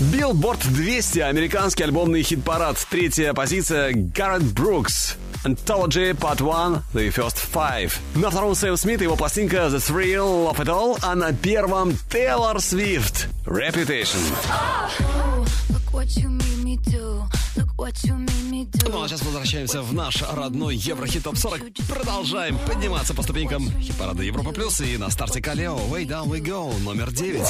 [0.00, 2.76] Billboard 200, американский альбомный хит-парад.
[2.90, 5.16] Третья позиция Гарт Брукс.
[5.44, 7.92] Anthology Part 1, The First Five.
[8.14, 12.60] На втором Сэм Смит его пластинка The Thrill of It All, а на первом Тейлор
[12.60, 14.18] Свифт Reputation.
[14.48, 15.27] Oh,
[18.90, 21.62] Ну а сейчас возвращаемся в наш родной Еврохит Топ 40.
[21.88, 26.78] Продолжаем подниматься по ступенькам хит-парада Европа Плюс и на старте Калео Way Down We Go
[26.82, 27.46] номер 9.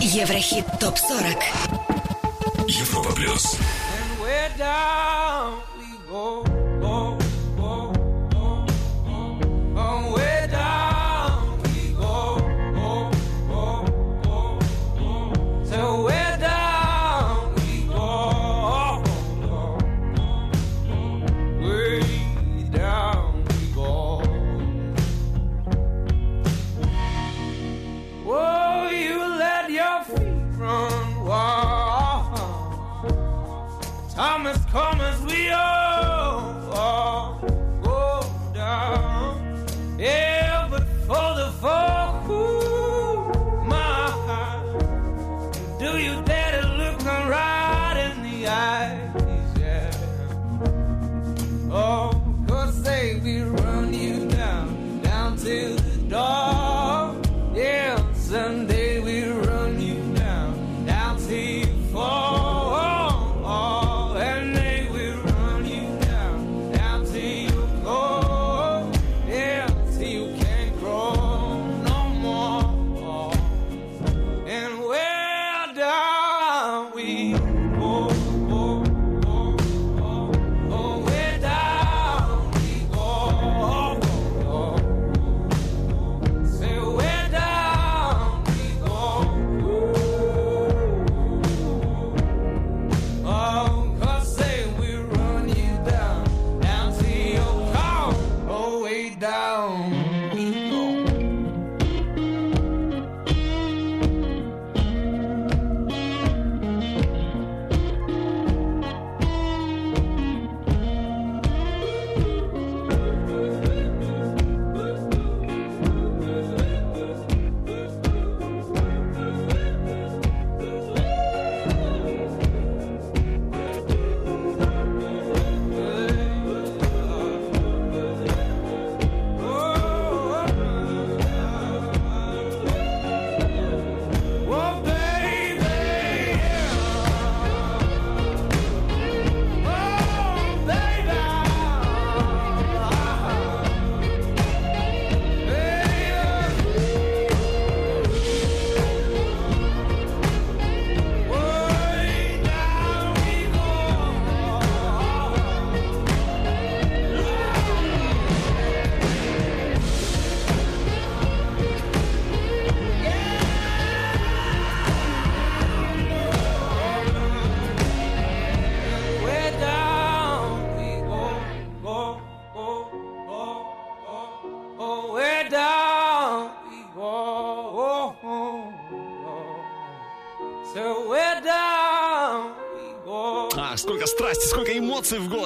[0.00, 1.36] Еврохит ТОП-40.
[2.68, 6.42] Европа Плюс And we're down we go.
[6.42, 7.21] go, go,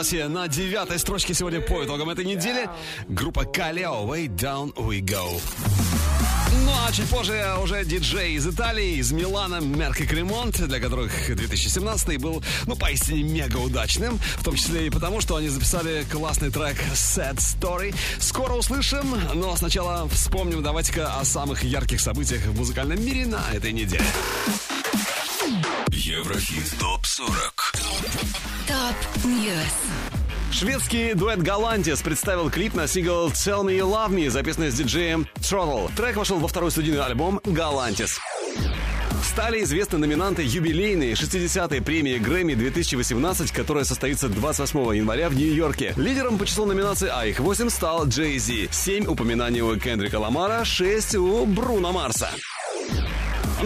[0.07, 0.29] голосе.
[0.29, 2.69] На девятой строчке сегодня по итогам этой недели
[3.09, 5.41] группа Калео Way Down We Go.
[6.65, 11.13] Ну а чуть позже уже диджей из Италии, из Милана, Мерк и Кремонт, для которых
[11.35, 14.19] 2017 был, ну, поистине мега удачным.
[14.39, 17.95] В том числе и потому, что они записали классный трек Sad Story.
[18.19, 23.73] Скоро услышим, но сначала вспомним давайте-ка о самых ярких событиях в музыкальном мире на этой
[23.73, 24.07] неделе.
[25.91, 27.56] Еврохит ТОП-40
[28.67, 29.57] Top News.
[30.53, 35.27] Шведский дуэт Galantis представил клип на сингл Tell Me You Love Me, записанный с диджеем
[35.37, 35.91] Throttle.
[35.97, 38.19] Трек вошел во второй студийный альбом Galantis.
[39.23, 45.93] Стали известны номинанты юбилейной 60-й премии Грэмми 2018, которая состоится 28 января в Нью-Йорке.
[45.97, 48.69] Лидером по числу номинаций, а их 8, стал Джей Зи.
[48.71, 52.31] 7 упоминаний у Кендрика Ламара, 6 у Бруно Марса.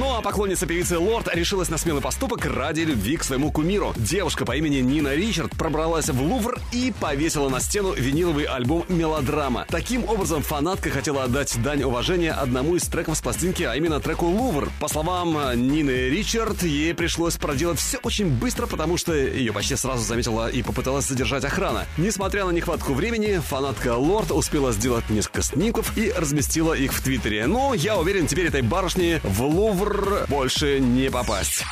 [0.01, 3.93] Ну а поклонница певицы Лорд решилась на смелый поступок ради любви к своему кумиру.
[3.97, 9.66] Девушка по имени Нина Ричард пробралась в Лувр и повесила на стену виниловый альбом «Мелодрама».
[9.68, 14.24] Таким образом, фанатка хотела отдать дань уважения одному из треков с пластинки, а именно треку
[14.24, 14.70] «Лувр».
[14.81, 20.02] По словам Нины Ричард, ей пришлось проделать все очень быстро, потому что ее почти сразу
[20.02, 21.85] заметила и попыталась задержать охрана.
[21.98, 27.47] Несмотря на нехватку времени, фанатка Лорд успела сделать несколько снимков и разместила их в Твиттере.
[27.47, 29.90] Но я уверен, теперь этой барышне в Лувр
[30.29, 31.65] больше не попасть.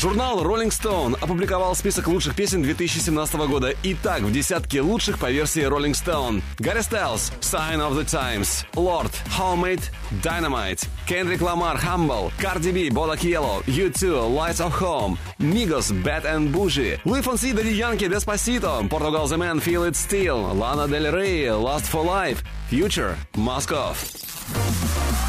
[0.00, 3.74] Журнал Rolling Stone опубликовал список лучших песен 2017 года.
[3.82, 6.40] Итак, в десятке лучших по версии Rolling Stone.
[6.60, 9.82] Гарри Стайлз, Sign of the Times, Lord, Homemade,
[10.22, 16.52] Dynamite, Kendrick Lamar, Humble, Cardi B, Bodak Yellow, U2, Lights of Home, Migos, Bad and
[16.52, 21.50] Bougie, Louis Fonsi, Daddy Yankee, Despacito, Portugal The Man, Feel It Still, Lana Del Rey,
[21.50, 25.27] Last for Life, Future, Off.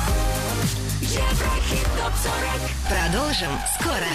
[1.09, 2.61] Еврохит ТОП-40.
[2.87, 3.49] Продолжим
[3.79, 4.13] скоро.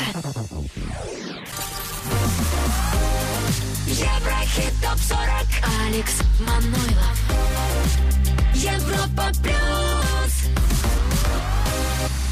[3.88, 5.48] Еврохит ТОП-40.
[5.88, 7.18] Алекс Манойлов.
[8.54, 10.23] Европа Плюс.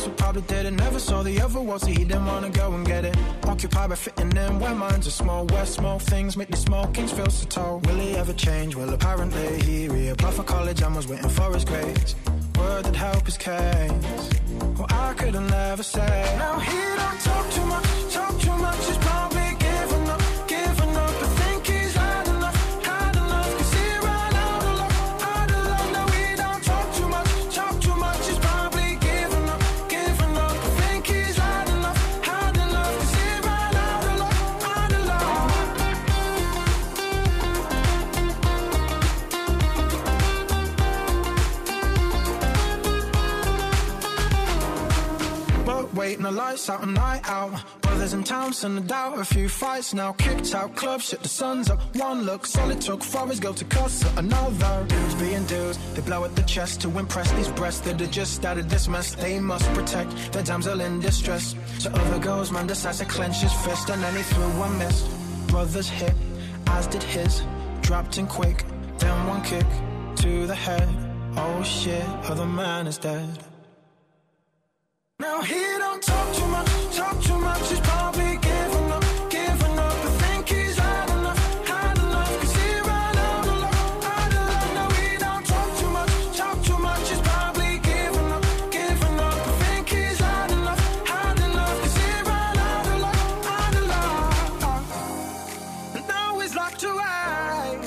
[0.00, 0.70] hometown, that's probably did it.
[0.72, 3.16] Never saw the other world, so he didn't wanna go and get it.
[3.44, 5.46] Occupied by fitting in where minds are small.
[5.46, 7.80] Where small things make the small kings feel so tall.
[7.80, 8.76] Will he ever change?
[8.76, 12.14] Well, apparently he reapplied for college and was waiting for his grades.
[12.58, 14.30] Word that help his case.
[14.76, 16.36] Well, I could have never say.
[16.38, 18.86] Now he don't talk too much, talk too much.
[18.86, 19.29] He's probably
[46.50, 47.52] lights out, a night out.
[47.82, 49.20] Brothers in town, send a doubt.
[49.20, 51.80] A few fights now, kicked out club, shit, the sun's up.
[51.94, 54.84] One look, solid took for his girl to cuss at another.
[54.88, 58.34] Dudes being dudes, they blow at the chest to impress these breasts that have just
[58.34, 59.14] started this mess.
[59.14, 61.54] They must protect their damsel in distress.
[61.78, 65.02] So other girls, man decides to clench his fist, and then he threw one miss.
[65.46, 66.14] Brothers hit,
[66.66, 67.42] as did his.
[67.82, 68.64] Dropped in quick,
[68.98, 69.66] then one kick
[70.16, 70.88] to the head.
[71.36, 73.49] Oh shit, other man is dead.
[75.20, 77.68] Now he don't talk too much, talk too much.
[77.68, 79.92] He's probably given up, given up.
[79.92, 82.40] I think he's had enough, had enough.
[82.40, 83.74] Cause he ran out of luck,
[84.16, 84.74] out of luck.
[84.78, 87.10] Now he don't talk too much, talk too much.
[87.10, 89.34] He's probably given up, given up.
[89.50, 91.76] I think he's had enough, had enough.
[91.82, 93.20] Cause he ran out of luck,
[93.58, 94.34] out of luck.
[95.96, 97.78] And now he's locked away,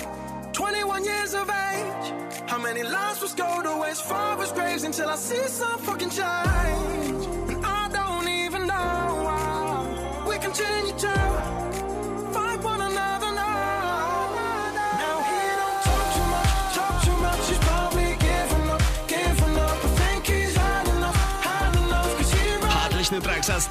[0.51, 2.13] 21 years of age.
[2.45, 6.52] How many lives will go to his father's graves until I see some fucking change?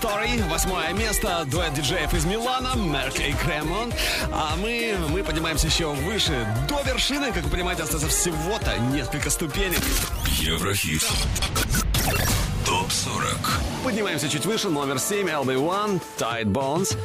[0.01, 0.49] Story.
[0.49, 1.45] Восьмое место.
[1.47, 2.75] Дуэт диджеев из Милана.
[2.77, 3.93] Мерк и Кремон.
[4.33, 6.47] А мы, мы поднимаемся еще выше.
[6.69, 9.81] До вершины, как вы понимаете, остается всего-то несколько ступенек.
[10.39, 11.03] Еврохит.
[12.65, 13.37] Топ 40.
[13.85, 14.71] Поднимаемся чуть выше.
[14.71, 15.29] Номер 7.
[15.29, 16.01] LB1.
[16.19, 16.97] Tight Bones.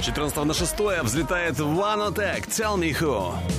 [0.00, 2.48] С 14 на 6 взлетает One Attack.
[2.48, 3.57] Tell me who.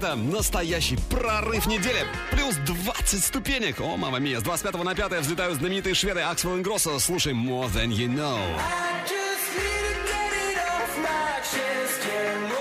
[0.00, 2.06] Это настоящий прорыв недели.
[2.30, 3.82] Плюс 20 ступенек.
[3.82, 4.40] О, мама мия.
[4.40, 6.98] С 25 на 5 взлетают знаменитые шведы Аксвелл Ингроссо.
[6.98, 8.38] Слушай More Than You Know.
[8.38, 12.59] I just need to get it off my chest, yeah,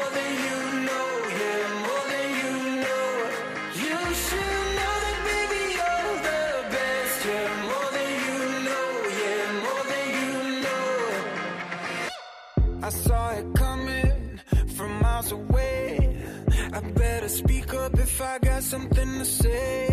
[18.69, 19.88] something to say.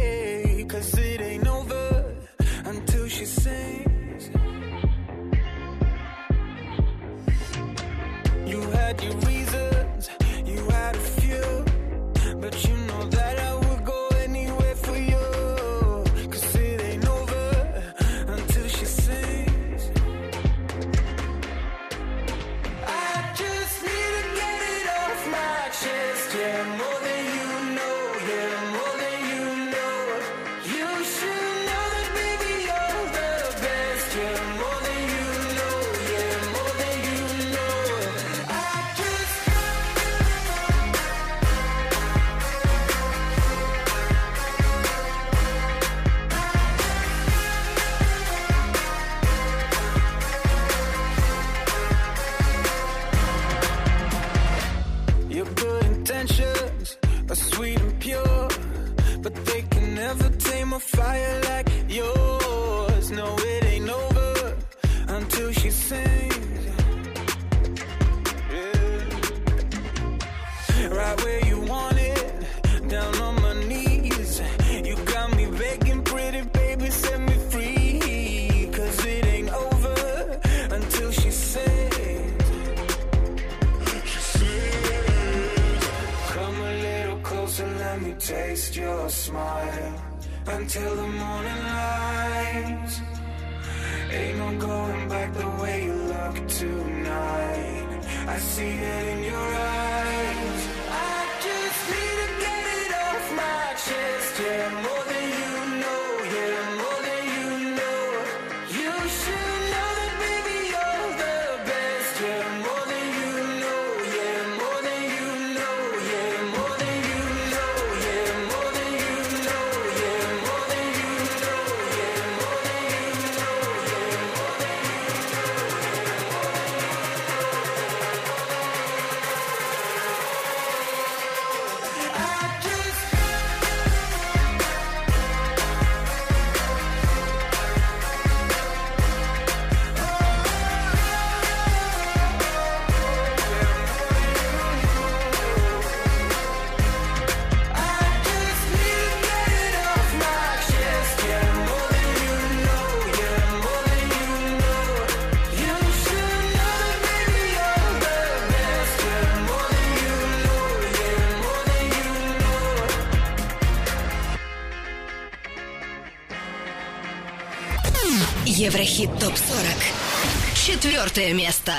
[168.77, 170.55] Еврохит ТОП-40.
[170.55, 171.73] Четвертое место.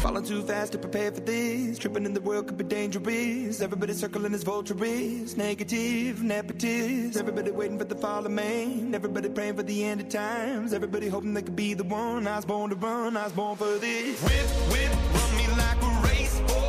[0.00, 1.78] Falling too fast to prepare for this.
[1.78, 3.60] Tripping in the world could be dangerous.
[3.60, 5.36] Everybody circling as vultures.
[5.36, 7.18] Negative, nepotist.
[7.18, 8.94] Everybody waiting for the fall of man.
[8.94, 10.72] Everybody praying for the end of times.
[10.72, 12.26] Everybody hoping they could be the one.
[12.26, 14.22] I was born to run, I was born for this.
[14.22, 16.63] Whip, whip, run me like a racehorse.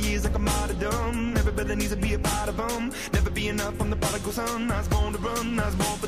[0.00, 1.36] My years like I'm martyrdom.
[1.36, 2.92] Everybody needs to be a part of them.
[3.12, 4.70] Never be enough on the prodigal son.
[4.70, 6.07] I was born to run, I was born for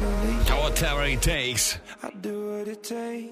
[0.81, 1.77] Whatever it takes.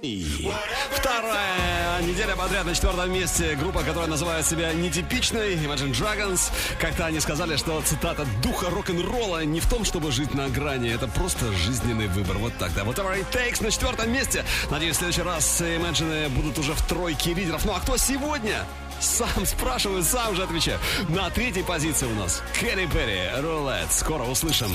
[0.03, 0.51] И
[0.91, 6.51] вторая неделя подряд на четвертом месте группа, которая называет себя нетипичной, Imagine Dragons.
[6.79, 11.07] Как-то они сказали, что цитата «Духа рок-н-ролла не в том, чтобы жить на грани, это
[11.07, 12.37] просто жизненный выбор».
[12.37, 12.83] Вот так, да.
[12.83, 14.45] Whatever it takes на четвертом месте.
[14.69, 17.65] Надеюсь, в следующий раз Imagine будут уже в тройке лидеров.
[17.65, 18.63] Ну а кто сегодня?
[18.99, 20.79] Сам спрашиваю, сам же отвечаю.
[21.09, 23.91] На третьей позиции у нас Кэрри Перри, Рулет.
[23.91, 24.71] Скоро услышим.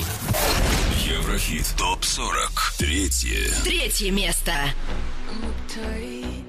[1.05, 2.79] Еврохит ТОП-40.
[2.79, 3.51] Третье.
[3.65, 4.55] Третье место.
[5.45, 6.45] uptight,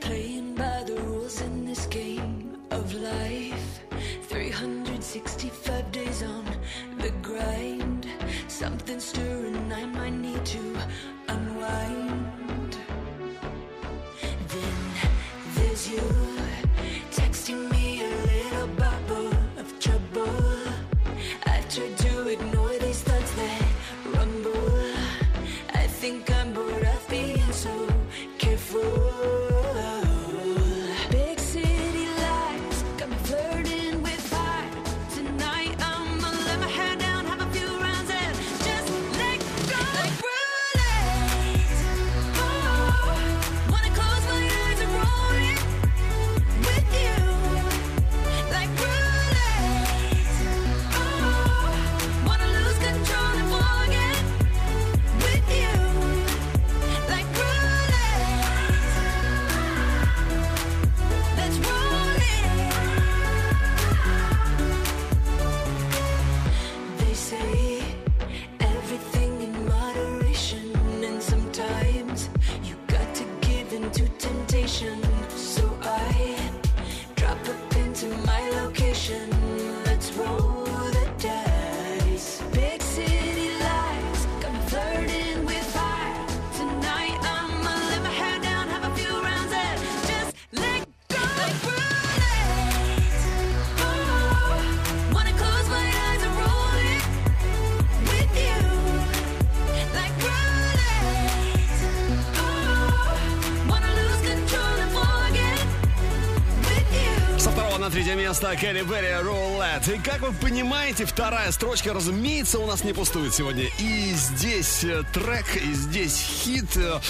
[0.00, 0.54] playing
[108.54, 109.88] место Кэрри Берри Рулет.
[109.88, 113.64] И как вы понимаете, вторая строчка, разумеется, у нас не пустует сегодня.
[113.78, 116.76] И здесь э, трек, и здесь хит.
[116.76, 117.00] Э,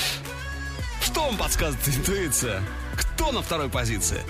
[1.03, 2.63] Что вам подсказывает интуиция?
[2.97, 4.21] Кто на второй позиции?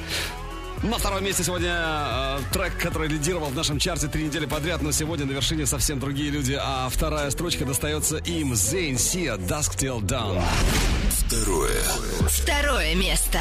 [0.82, 4.92] На втором месте сегодня э, трек, который лидировал в нашем чарте три недели подряд, но
[4.92, 8.54] сегодня на вершине совсем другие люди, а вторая строчка достается им.
[8.54, 10.42] Зейн Сия, Dusk Till Dawn.
[11.26, 11.82] Второе.
[12.28, 13.40] Второе место.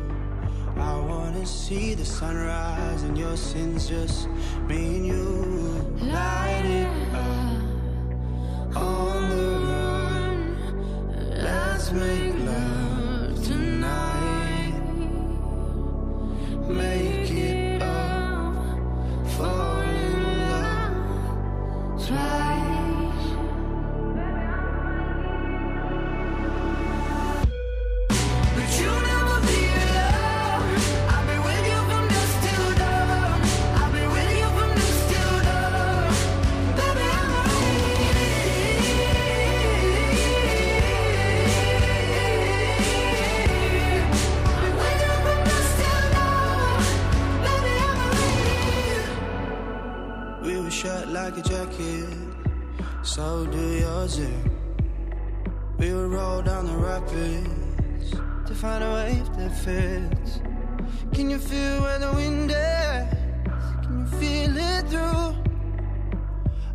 [0.77, 4.27] I wanna see the sunrise and your sins just
[4.67, 5.25] me and you.
[6.01, 10.57] Light it up on the run.
[11.43, 14.73] Let's make love tonight.
[16.67, 18.55] make it up,
[19.37, 22.80] fall in love twice.
[54.19, 54.29] Eh?
[55.77, 58.11] We would roll down the rapids
[58.45, 60.41] to find a wave that fits.
[61.13, 62.57] Can you feel where the wind is?
[63.83, 65.27] Can you feel it through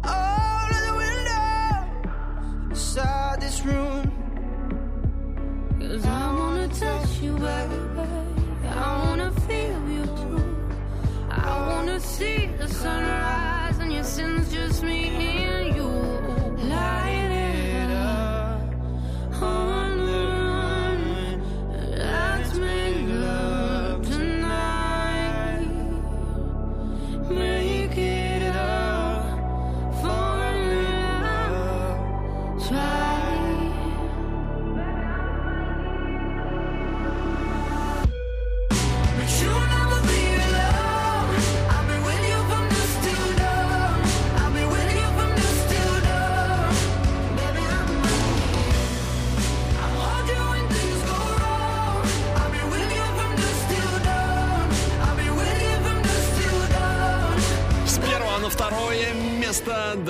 [0.04, 4.02] all of the windows inside this room?
[5.80, 7.80] Cause I wanna touch you, baby.
[8.68, 10.42] I wanna feel you too.
[11.30, 15.25] I wanna see the sunrise and your sins just me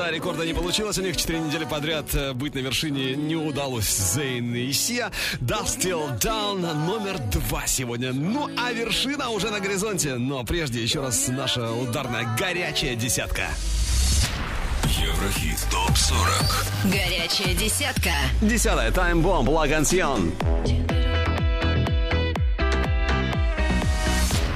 [0.07, 0.97] Да, рекорда не получилось.
[0.99, 3.89] У них четыре недели подряд э, быть на вершине не удалось.
[3.89, 5.11] Зейн и Сия.
[5.41, 8.13] Dust Till Down номер два сегодня.
[8.13, 10.15] Ну, а вершина уже на горизонте.
[10.15, 13.49] Но прежде еще раз наша ударная горячая десятка.
[14.85, 18.13] Еврохит ТОП-40 Горячая десятка.
[18.41, 18.93] Десятая.
[18.93, 19.49] Bomb.
[19.49, 20.33] La Canción.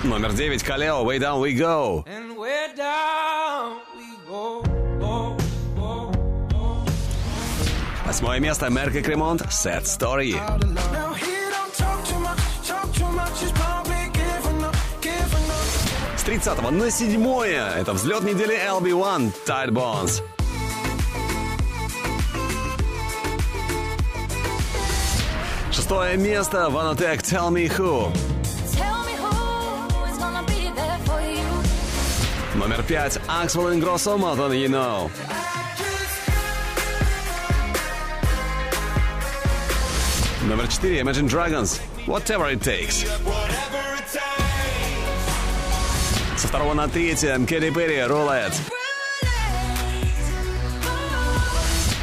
[0.04, 0.62] Номер девять.
[0.62, 1.04] Калео.
[1.04, 2.04] Way Down We Go.
[2.06, 3.89] And we're down
[8.10, 8.68] Восьмое место.
[8.70, 9.42] Мерк Кремонт.
[9.42, 10.32] Sad Story.
[10.32, 10.74] Giving
[14.64, 16.18] up, giving up.
[16.18, 17.70] С 30 на седьмое.
[17.76, 19.32] Это взлет недели LB1.
[19.46, 20.24] Tight Bones.
[25.70, 26.68] Шестое место.
[26.68, 28.10] Vanatech Tell Me Who.
[28.76, 31.46] Tell me who is gonna be there for you.
[32.56, 33.20] Номер пять.
[33.28, 35.39] Axel Ingrosso More Than You Know.
[40.48, 41.00] Номер четыре.
[41.02, 41.80] Imagine Dragons.
[42.06, 43.06] Whatever It Takes.
[46.36, 47.38] Со второго на третье.
[47.46, 47.98] Кэрри Перри.
[47.98, 48.54] Roulette.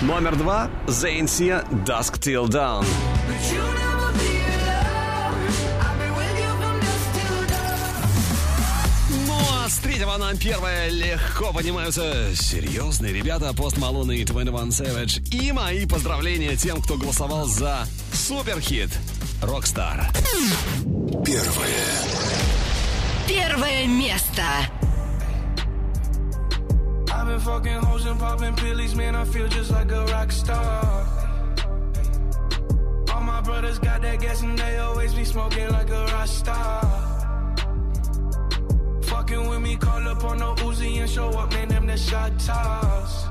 [0.02, 0.70] Номер два.
[0.88, 1.66] Зейн Сия.
[1.86, 2.86] Dusk Till Dawn.
[9.98, 15.28] Третьего на первое легко поднимаются серьезные ребята Пост Малон и 21 Savage.
[15.32, 18.92] И мои поздравления тем, кто голосовал за суперхит
[19.42, 20.06] Rockstar.
[21.26, 21.88] Первое
[23.28, 24.44] Первое место.
[27.10, 29.16] I've been fucking hoes and popping pillies, man.
[29.16, 31.08] I feel just like a rock star.
[33.16, 37.07] All my brothers got that gas and they always be smoking like a rock star.
[39.28, 41.68] Fucking with me, call up on the Uzi and show up, man.
[41.68, 43.26] Them the shot toss.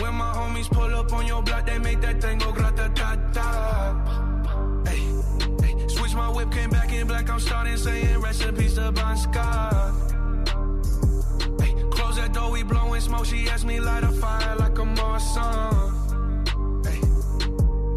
[0.00, 3.16] When my homies pull up on your block, they make that thing go grata ta
[3.34, 4.84] ta.
[5.88, 7.28] Switch my whip, came back in black.
[7.28, 9.92] I'm starting saying recipes to Bon Scott.
[11.90, 13.26] Close that door, we blowing smoke.
[13.26, 15.92] She asked me light a fire like a Marsan.
[16.86, 17.02] Hey,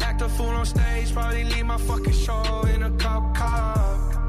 [0.04, 4.19] act a fool on stage, probably leave my fucking show in a cop car.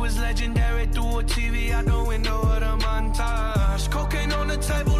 [0.00, 3.90] Was legendary through a TV out the window of the montage.
[3.90, 4.99] Cocaine on the table,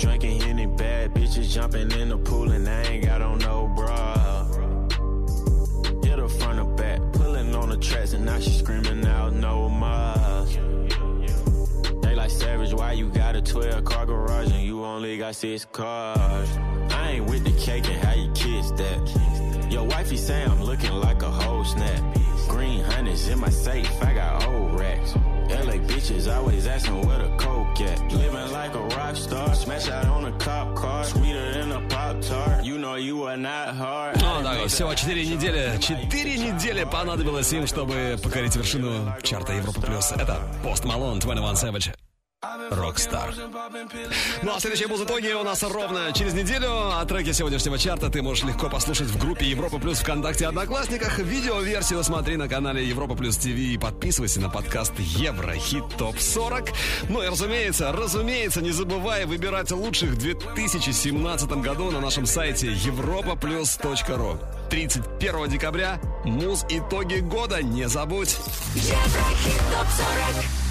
[0.00, 4.46] Drinking any bad bitches, jumping in the pool, and I ain't got on no bra.
[6.02, 9.68] Hit her front or back, pulling on the tracks, and now she screaming out no
[9.68, 10.46] more.
[12.00, 15.66] They like savage, why you got a 12 car garage and you only got six
[15.66, 16.48] cars?
[16.90, 19.39] I ain't with the cake and how you kiss that.
[19.70, 22.02] Your wifey say I'm looking like a whole snap.
[22.48, 25.14] Green hundreds in my safe, I got old racks.
[25.48, 28.12] LA bitches always asking where the coke at.
[28.12, 32.20] Living like a rock star, smash out on a cop car, sweeter than a pop
[32.20, 32.64] tart.
[32.64, 34.16] You know you are not hard.
[34.20, 35.78] Ну, да, всего 4 недели.
[35.80, 39.80] 4 недели понадобилось им, чтобы покорить вершину чарта Европа+.
[39.80, 40.12] плюс.
[40.12, 41.92] Это Post Malone, 21 Savage.
[42.70, 43.34] Rockstar.
[44.42, 46.70] Ну а следующая музытония у нас ровно через неделю.
[46.70, 51.18] А треки сегодняшнего чарта ты можешь легко послушать в группе Европа Плюс ВКонтакте Одноклассниках.
[51.18, 56.70] Видеоверсию смотри на канале Европа Плюс ТВ и подписывайся на подкаст Еврохит Топ 40.
[57.10, 64.38] Ну и разумеется, разумеется, не забывай выбирать лучших в 2017 году на нашем сайте europaplus.ru.
[64.70, 68.38] 31 декабря муз итоги года не забудь.
[68.74, 69.86] Еврохит топ
[70.34, 70.69] 40